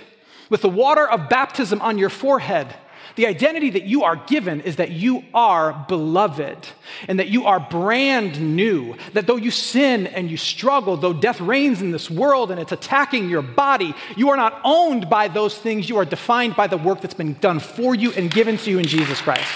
with 0.51 0.63
the 0.63 0.69
water 0.69 1.09
of 1.09 1.29
baptism 1.29 1.81
on 1.81 1.99
your 1.99 2.11
forehead, 2.11 2.75
the 3.17 3.27
identity 3.27 3.71
that 3.71 3.83
you 3.83 4.05
are 4.05 4.15
given 4.15 4.61
is 4.61 4.77
that 4.77 4.93
you 4.93 5.25
are 5.35 5.85
beloved 5.89 6.69
and 7.09 7.19
that 7.19 7.29
you 7.29 7.47
are 7.47 7.59
brand 7.59 8.41
new. 8.41 8.95
That 9.13 9.27
though 9.27 9.37
you 9.37 9.51
sin 9.51 10.07
and 10.07 10.31
you 10.31 10.37
struggle, 10.37 10.97
though 10.97 11.13
death 11.13 11.41
reigns 11.41 11.83
in 11.83 11.91
this 11.91 12.09
world 12.09 12.53
and 12.53 12.61
it's 12.61 12.71
attacking 12.71 13.29
your 13.29 13.43
body, 13.43 13.93
you 14.17 14.31
are 14.31 14.37
not 14.37 14.61
owned 14.63 15.11
by 15.11 15.27
those 15.27 15.59
things. 15.59 15.89
You 15.89 15.97
are 15.99 16.05
defined 16.05 16.55
by 16.55 16.69
the 16.69 16.77
work 16.77 17.01
that's 17.01 17.13
been 17.13 17.35
done 17.35 17.59
for 17.59 17.93
you 17.93 18.13
and 18.13 18.31
given 18.31 18.57
to 18.59 18.71
you 18.71 18.79
in 18.79 18.87
Jesus 18.87 19.21
Christ 19.21 19.49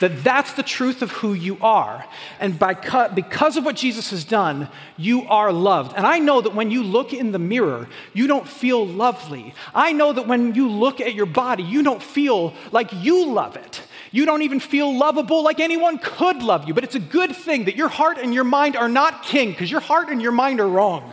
that 0.00 0.24
that's 0.24 0.52
the 0.54 0.62
truth 0.62 1.02
of 1.02 1.10
who 1.12 1.34
you 1.34 1.58
are. 1.60 2.04
And 2.40 2.58
by, 2.58 2.74
because 3.14 3.56
of 3.56 3.64
what 3.64 3.76
Jesus 3.76 4.10
has 4.10 4.24
done, 4.24 4.68
you 4.96 5.22
are 5.22 5.52
loved. 5.52 5.94
And 5.96 6.06
I 6.06 6.18
know 6.18 6.40
that 6.40 6.54
when 6.54 6.70
you 6.70 6.82
look 6.82 7.12
in 7.12 7.32
the 7.32 7.38
mirror, 7.38 7.88
you 8.12 8.26
don't 8.26 8.48
feel 8.48 8.86
lovely. 8.86 9.54
I 9.74 9.92
know 9.92 10.12
that 10.12 10.26
when 10.26 10.54
you 10.54 10.68
look 10.68 11.00
at 11.00 11.14
your 11.14 11.26
body, 11.26 11.62
you 11.62 11.82
don't 11.82 12.02
feel 12.02 12.54
like 12.72 12.92
you 12.92 13.26
love 13.26 13.56
it. 13.56 13.82
You 14.10 14.26
don't 14.26 14.42
even 14.42 14.60
feel 14.60 14.96
lovable 14.96 15.42
like 15.42 15.58
anyone 15.58 15.98
could 15.98 16.42
love 16.42 16.68
you. 16.68 16.74
But 16.74 16.84
it's 16.84 16.94
a 16.94 17.00
good 17.00 17.34
thing 17.34 17.64
that 17.64 17.76
your 17.76 17.88
heart 17.88 18.18
and 18.18 18.32
your 18.32 18.44
mind 18.44 18.76
are 18.76 18.88
not 18.88 19.24
king 19.24 19.50
because 19.50 19.70
your 19.70 19.80
heart 19.80 20.08
and 20.08 20.22
your 20.22 20.32
mind 20.32 20.60
are 20.60 20.68
wrong. 20.68 21.12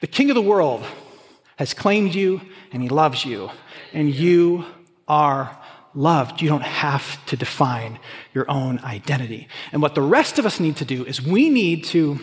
The 0.00 0.06
king 0.06 0.30
of 0.30 0.34
the 0.34 0.42
world 0.42 0.84
has 1.56 1.72
claimed 1.72 2.14
you 2.14 2.42
and 2.72 2.82
he 2.82 2.90
loves 2.90 3.24
you, 3.24 3.50
and 3.94 4.14
you 4.14 4.66
are 5.08 5.56
loved. 5.94 6.42
You 6.42 6.48
don't 6.48 6.62
have 6.62 7.24
to 7.26 7.36
define 7.36 7.98
your 8.34 8.50
own 8.50 8.78
identity. 8.80 9.48
And 9.72 9.80
what 9.80 9.94
the 9.94 10.02
rest 10.02 10.38
of 10.38 10.46
us 10.46 10.60
need 10.60 10.76
to 10.76 10.84
do 10.84 11.04
is 11.04 11.22
we 11.22 11.48
need 11.48 11.84
to, 11.84 12.18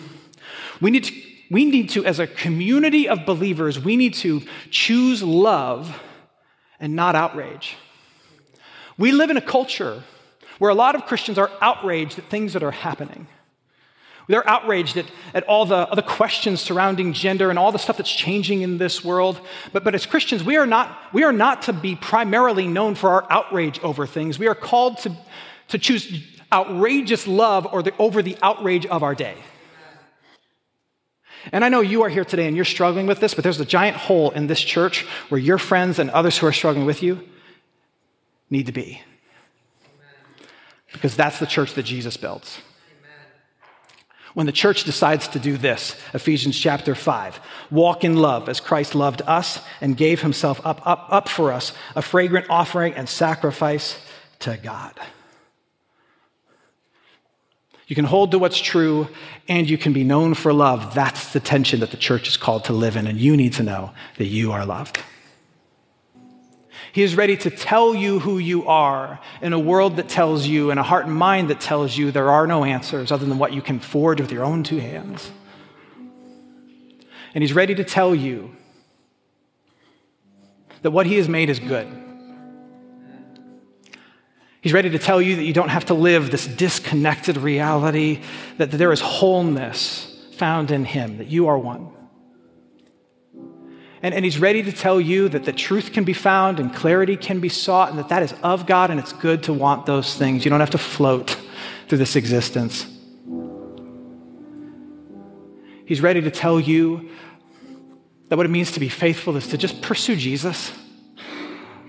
we 0.79 0.91
need 0.91 1.05
to, 1.05 1.21
we 1.49 1.65
need 1.65 1.89
to, 1.89 2.05
as 2.05 2.19
a 2.19 2.27
community 2.27 3.07
of 3.07 3.25
believers, 3.25 3.79
we 3.79 3.97
need 3.97 4.13
to 4.15 4.41
choose 4.69 5.21
love 5.21 5.99
and 6.79 6.95
not 6.95 7.15
outrage. 7.15 7.75
We 8.97 9.11
live 9.11 9.29
in 9.29 9.37
a 9.37 9.41
culture 9.41 10.03
where 10.59 10.71
a 10.71 10.75
lot 10.75 10.95
of 10.95 11.05
Christians 11.05 11.37
are 11.37 11.51
outraged 11.61 12.19
at 12.19 12.29
things 12.29 12.53
that 12.53 12.63
are 12.63 12.71
happening. 12.71 13.27
They're 14.27 14.47
outraged 14.47 14.97
at, 14.97 15.05
at 15.33 15.43
all 15.43 15.65
the 15.65 15.75
other 15.75 16.01
questions 16.01 16.61
surrounding 16.61 17.13
gender 17.13 17.49
and 17.49 17.59
all 17.59 17.71
the 17.71 17.79
stuff 17.79 17.97
that's 17.97 18.11
changing 18.11 18.61
in 18.61 18.77
this 18.77 19.03
world. 19.03 19.39
But, 19.73 19.83
but 19.83 19.95
as 19.95 20.05
Christians, 20.05 20.43
we 20.43 20.55
are, 20.57 20.65
not, 20.65 20.97
we 21.11 21.23
are 21.23 21.33
not 21.33 21.63
to 21.63 21.73
be 21.73 21.95
primarily 21.95 22.67
known 22.67 22.95
for 22.95 23.09
our 23.09 23.27
outrage 23.29 23.79
over 23.81 24.07
things. 24.07 24.39
We 24.39 24.47
are 24.47 24.55
called 24.55 24.99
to, 24.99 25.15
to 25.69 25.77
choose 25.77 26.23
outrageous 26.51 27.27
love 27.27 27.67
or 27.73 27.83
the, 27.83 27.93
over 27.97 28.21
the 28.21 28.37
outrage 28.41 28.85
of 28.85 29.03
our 29.03 29.15
day. 29.15 29.35
And 31.51 31.65
I 31.65 31.69
know 31.69 31.81
you 31.81 32.03
are 32.03 32.09
here 32.09 32.23
today 32.23 32.47
and 32.47 32.55
you're 32.55 32.63
struggling 32.63 33.05
with 33.05 33.19
this, 33.19 33.33
but 33.33 33.43
there's 33.43 33.59
a 33.59 33.65
giant 33.65 33.97
hole 33.97 34.31
in 34.31 34.47
this 34.47 34.61
church 34.61 35.01
where 35.27 35.39
your 35.39 35.57
friends 35.57 35.99
and 35.99 36.09
others 36.11 36.37
who 36.37 36.47
are 36.47 36.53
struggling 36.53 36.85
with 36.85 37.03
you 37.03 37.27
need 38.49 38.67
to 38.67 38.71
be. 38.71 39.01
Because 40.93 41.17
that's 41.17 41.39
the 41.39 41.45
church 41.45 41.73
that 41.73 41.83
Jesus 41.83 42.15
builds. 42.15 42.61
When 44.33 44.47
the 44.47 44.51
church 44.51 44.83
decides 44.83 45.27
to 45.29 45.39
do 45.39 45.57
this, 45.57 45.95
Ephesians 46.13 46.57
chapter 46.57 46.95
5, 46.95 47.39
walk 47.69 48.03
in 48.03 48.17
love 48.17 48.49
as 48.49 48.59
Christ 48.59 48.95
loved 48.95 49.21
us 49.27 49.59
and 49.79 49.95
gave 49.95 50.21
himself 50.21 50.59
up, 50.65 50.85
up, 50.87 51.05
up 51.09 51.29
for 51.29 51.51
us, 51.51 51.71
a 51.95 52.01
fragrant 52.01 52.47
offering 52.49 52.93
and 52.93 53.07
sacrifice 53.07 53.99
to 54.39 54.57
God. 54.57 54.93
You 57.85 57.95
can 57.95 58.05
hold 58.05 58.31
to 58.31 58.39
what's 58.39 58.59
true 58.59 59.07
and 59.47 59.69
you 59.69 59.77
can 59.77 59.93
be 59.93 60.03
known 60.03 60.33
for 60.33 60.51
love. 60.51 60.95
That's 60.95 61.31
the 61.33 61.39
tension 61.39 61.81
that 61.81 61.91
the 61.91 61.97
church 61.97 62.27
is 62.27 62.37
called 62.37 62.65
to 62.65 62.73
live 62.73 62.95
in, 62.95 63.05
and 63.05 63.19
you 63.19 63.37
need 63.37 63.53
to 63.53 63.63
know 63.63 63.91
that 64.17 64.25
you 64.25 64.51
are 64.51 64.65
loved. 64.65 64.99
He 66.93 67.01
is 67.01 67.15
ready 67.15 67.35
to 67.37 67.49
tell 67.49 67.95
you 67.95 68.19
who 68.19 68.37
you 68.37 68.67
are 68.67 69.19
in 69.41 69.51
a 69.51 69.57
world 69.57 69.95
that 69.95 70.07
tells 70.07 70.45
you, 70.45 70.69
in 70.69 70.77
a 70.77 70.83
heart 70.83 71.07
and 71.07 71.15
mind 71.15 71.49
that 71.49 71.59
tells 71.59 71.97
you 71.97 72.11
there 72.11 72.29
are 72.29 72.45
no 72.45 72.63
answers 72.63 73.11
other 73.11 73.25
than 73.25 73.39
what 73.39 73.51
you 73.51 73.63
can 73.63 73.79
forge 73.79 74.21
with 74.21 74.31
your 74.31 74.45
own 74.45 74.61
two 74.61 74.77
hands. 74.77 75.31
And 77.33 77.41
He's 77.41 77.51
ready 77.51 77.73
to 77.73 77.83
tell 77.83 78.13
you 78.13 78.55
that 80.83 80.91
what 80.91 81.07
He 81.07 81.15
has 81.15 81.27
made 81.27 81.49
is 81.49 81.57
good. 81.57 81.87
He's 84.61 84.73
ready 84.73 84.91
to 84.91 84.99
tell 84.99 85.19
you 85.19 85.37
that 85.37 85.43
you 85.43 85.53
don't 85.53 85.69
have 85.69 85.85
to 85.85 85.95
live 85.95 86.29
this 86.29 86.45
disconnected 86.45 87.37
reality, 87.37 88.21
that 88.57 88.69
there 88.69 88.91
is 88.91 89.01
wholeness 89.01 90.15
found 90.33 90.69
in 90.69 90.85
Him, 90.85 91.17
that 91.17 91.27
you 91.27 91.47
are 91.47 91.57
one. 91.57 91.91
And, 94.03 94.13
and 94.13 94.25
he's 94.25 94.37
ready 94.37 94.61
to 94.61 94.71
tell 94.73 94.99
you 94.99 95.29
that 95.29 95.45
the 95.45 95.53
truth 95.53 95.93
can 95.93 96.03
be 96.03 96.11
found 96.11 96.59
and 96.59 96.75
clarity 96.75 97.15
can 97.15 97.39
be 97.39 97.47
sought 97.47 97.89
and 97.89 97.97
that 97.97 98.09
that 98.09 98.21
is 98.21 98.33
of 98.43 98.65
God 98.65 98.91
and 98.91 98.99
it's 98.99 99.13
good 99.13 99.43
to 99.43 99.53
want 99.53 99.85
those 99.85 100.15
things. 100.15 100.43
You 100.43 100.51
don't 100.51 100.59
have 100.59 100.71
to 100.71 100.77
float 100.77 101.37
through 101.87 101.99
this 101.99 102.17
existence. 102.17 102.85
He's 105.85 106.01
ready 106.01 106.21
to 106.21 106.29
tell 106.29 106.59
you 106.59 107.09
that 108.27 108.35
what 108.35 108.45
it 108.45 108.49
means 108.49 108.73
to 108.73 108.81
be 108.81 108.89
faithful 108.89 109.37
is 109.37 109.47
to 109.47 109.57
just 109.57 109.81
pursue 109.81 110.17
Jesus. 110.17 110.73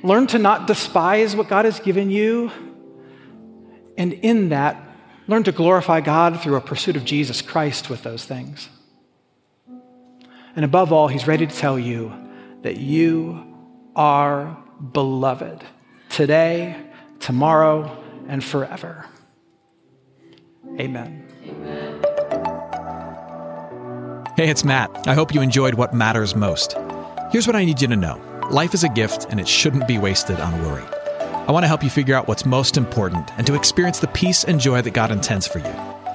Learn 0.04 0.28
to 0.28 0.38
not 0.38 0.68
despise 0.68 1.34
what 1.34 1.48
God 1.48 1.64
has 1.64 1.80
given 1.80 2.10
you. 2.10 2.52
And 3.98 4.12
in 4.12 4.50
that, 4.50 4.80
learn 5.26 5.42
to 5.44 5.52
glorify 5.52 6.00
God 6.00 6.40
through 6.40 6.56
a 6.56 6.60
pursuit 6.60 6.94
of 6.94 7.04
Jesus 7.04 7.42
Christ 7.42 7.90
with 7.90 8.04
those 8.04 8.24
things. 8.24 8.68
And 10.56 10.64
above 10.64 10.92
all, 10.92 11.08
he's 11.08 11.26
ready 11.26 11.46
to 11.46 11.54
tell 11.54 11.78
you 11.78 12.12
that 12.62 12.76
you 12.76 13.44
are 13.96 14.56
beloved 14.92 15.64
today, 16.08 16.76
tomorrow, 17.20 18.02
and 18.28 18.42
forever. 18.42 19.06
Amen. 20.78 21.26
Hey, 24.36 24.48
it's 24.48 24.64
Matt. 24.64 25.06
I 25.06 25.14
hope 25.14 25.34
you 25.34 25.40
enjoyed 25.40 25.74
what 25.74 25.94
matters 25.94 26.34
most. 26.34 26.76
Here's 27.30 27.46
what 27.46 27.56
I 27.56 27.64
need 27.64 27.80
you 27.80 27.88
to 27.88 27.96
know 27.96 28.20
life 28.50 28.74
is 28.74 28.84
a 28.84 28.88
gift, 28.88 29.26
and 29.30 29.40
it 29.40 29.48
shouldn't 29.48 29.88
be 29.88 29.98
wasted 29.98 30.38
on 30.40 30.62
worry. 30.64 30.84
I 31.46 31.52
want 31.52 31.64
to 31.64 31.68
help 31.68 31.82
you 31.82 31.90
figure 31.90 32.14
out 32.14 32.26
what's 32.26 32.46
most 32.46 32.76
important 32.76 33.30
and 33.36 33.46
to 33.46 33.54
experience 33.54 33.98
the 33.98 34.08
peace 34.08 34.44
and 34.44 34.60
joy 34.60 34.82
that 34.82 34.92
God 34.92 35.10
intends 35.10 35.46
for 35.46 35.58
you. 35.58 35.93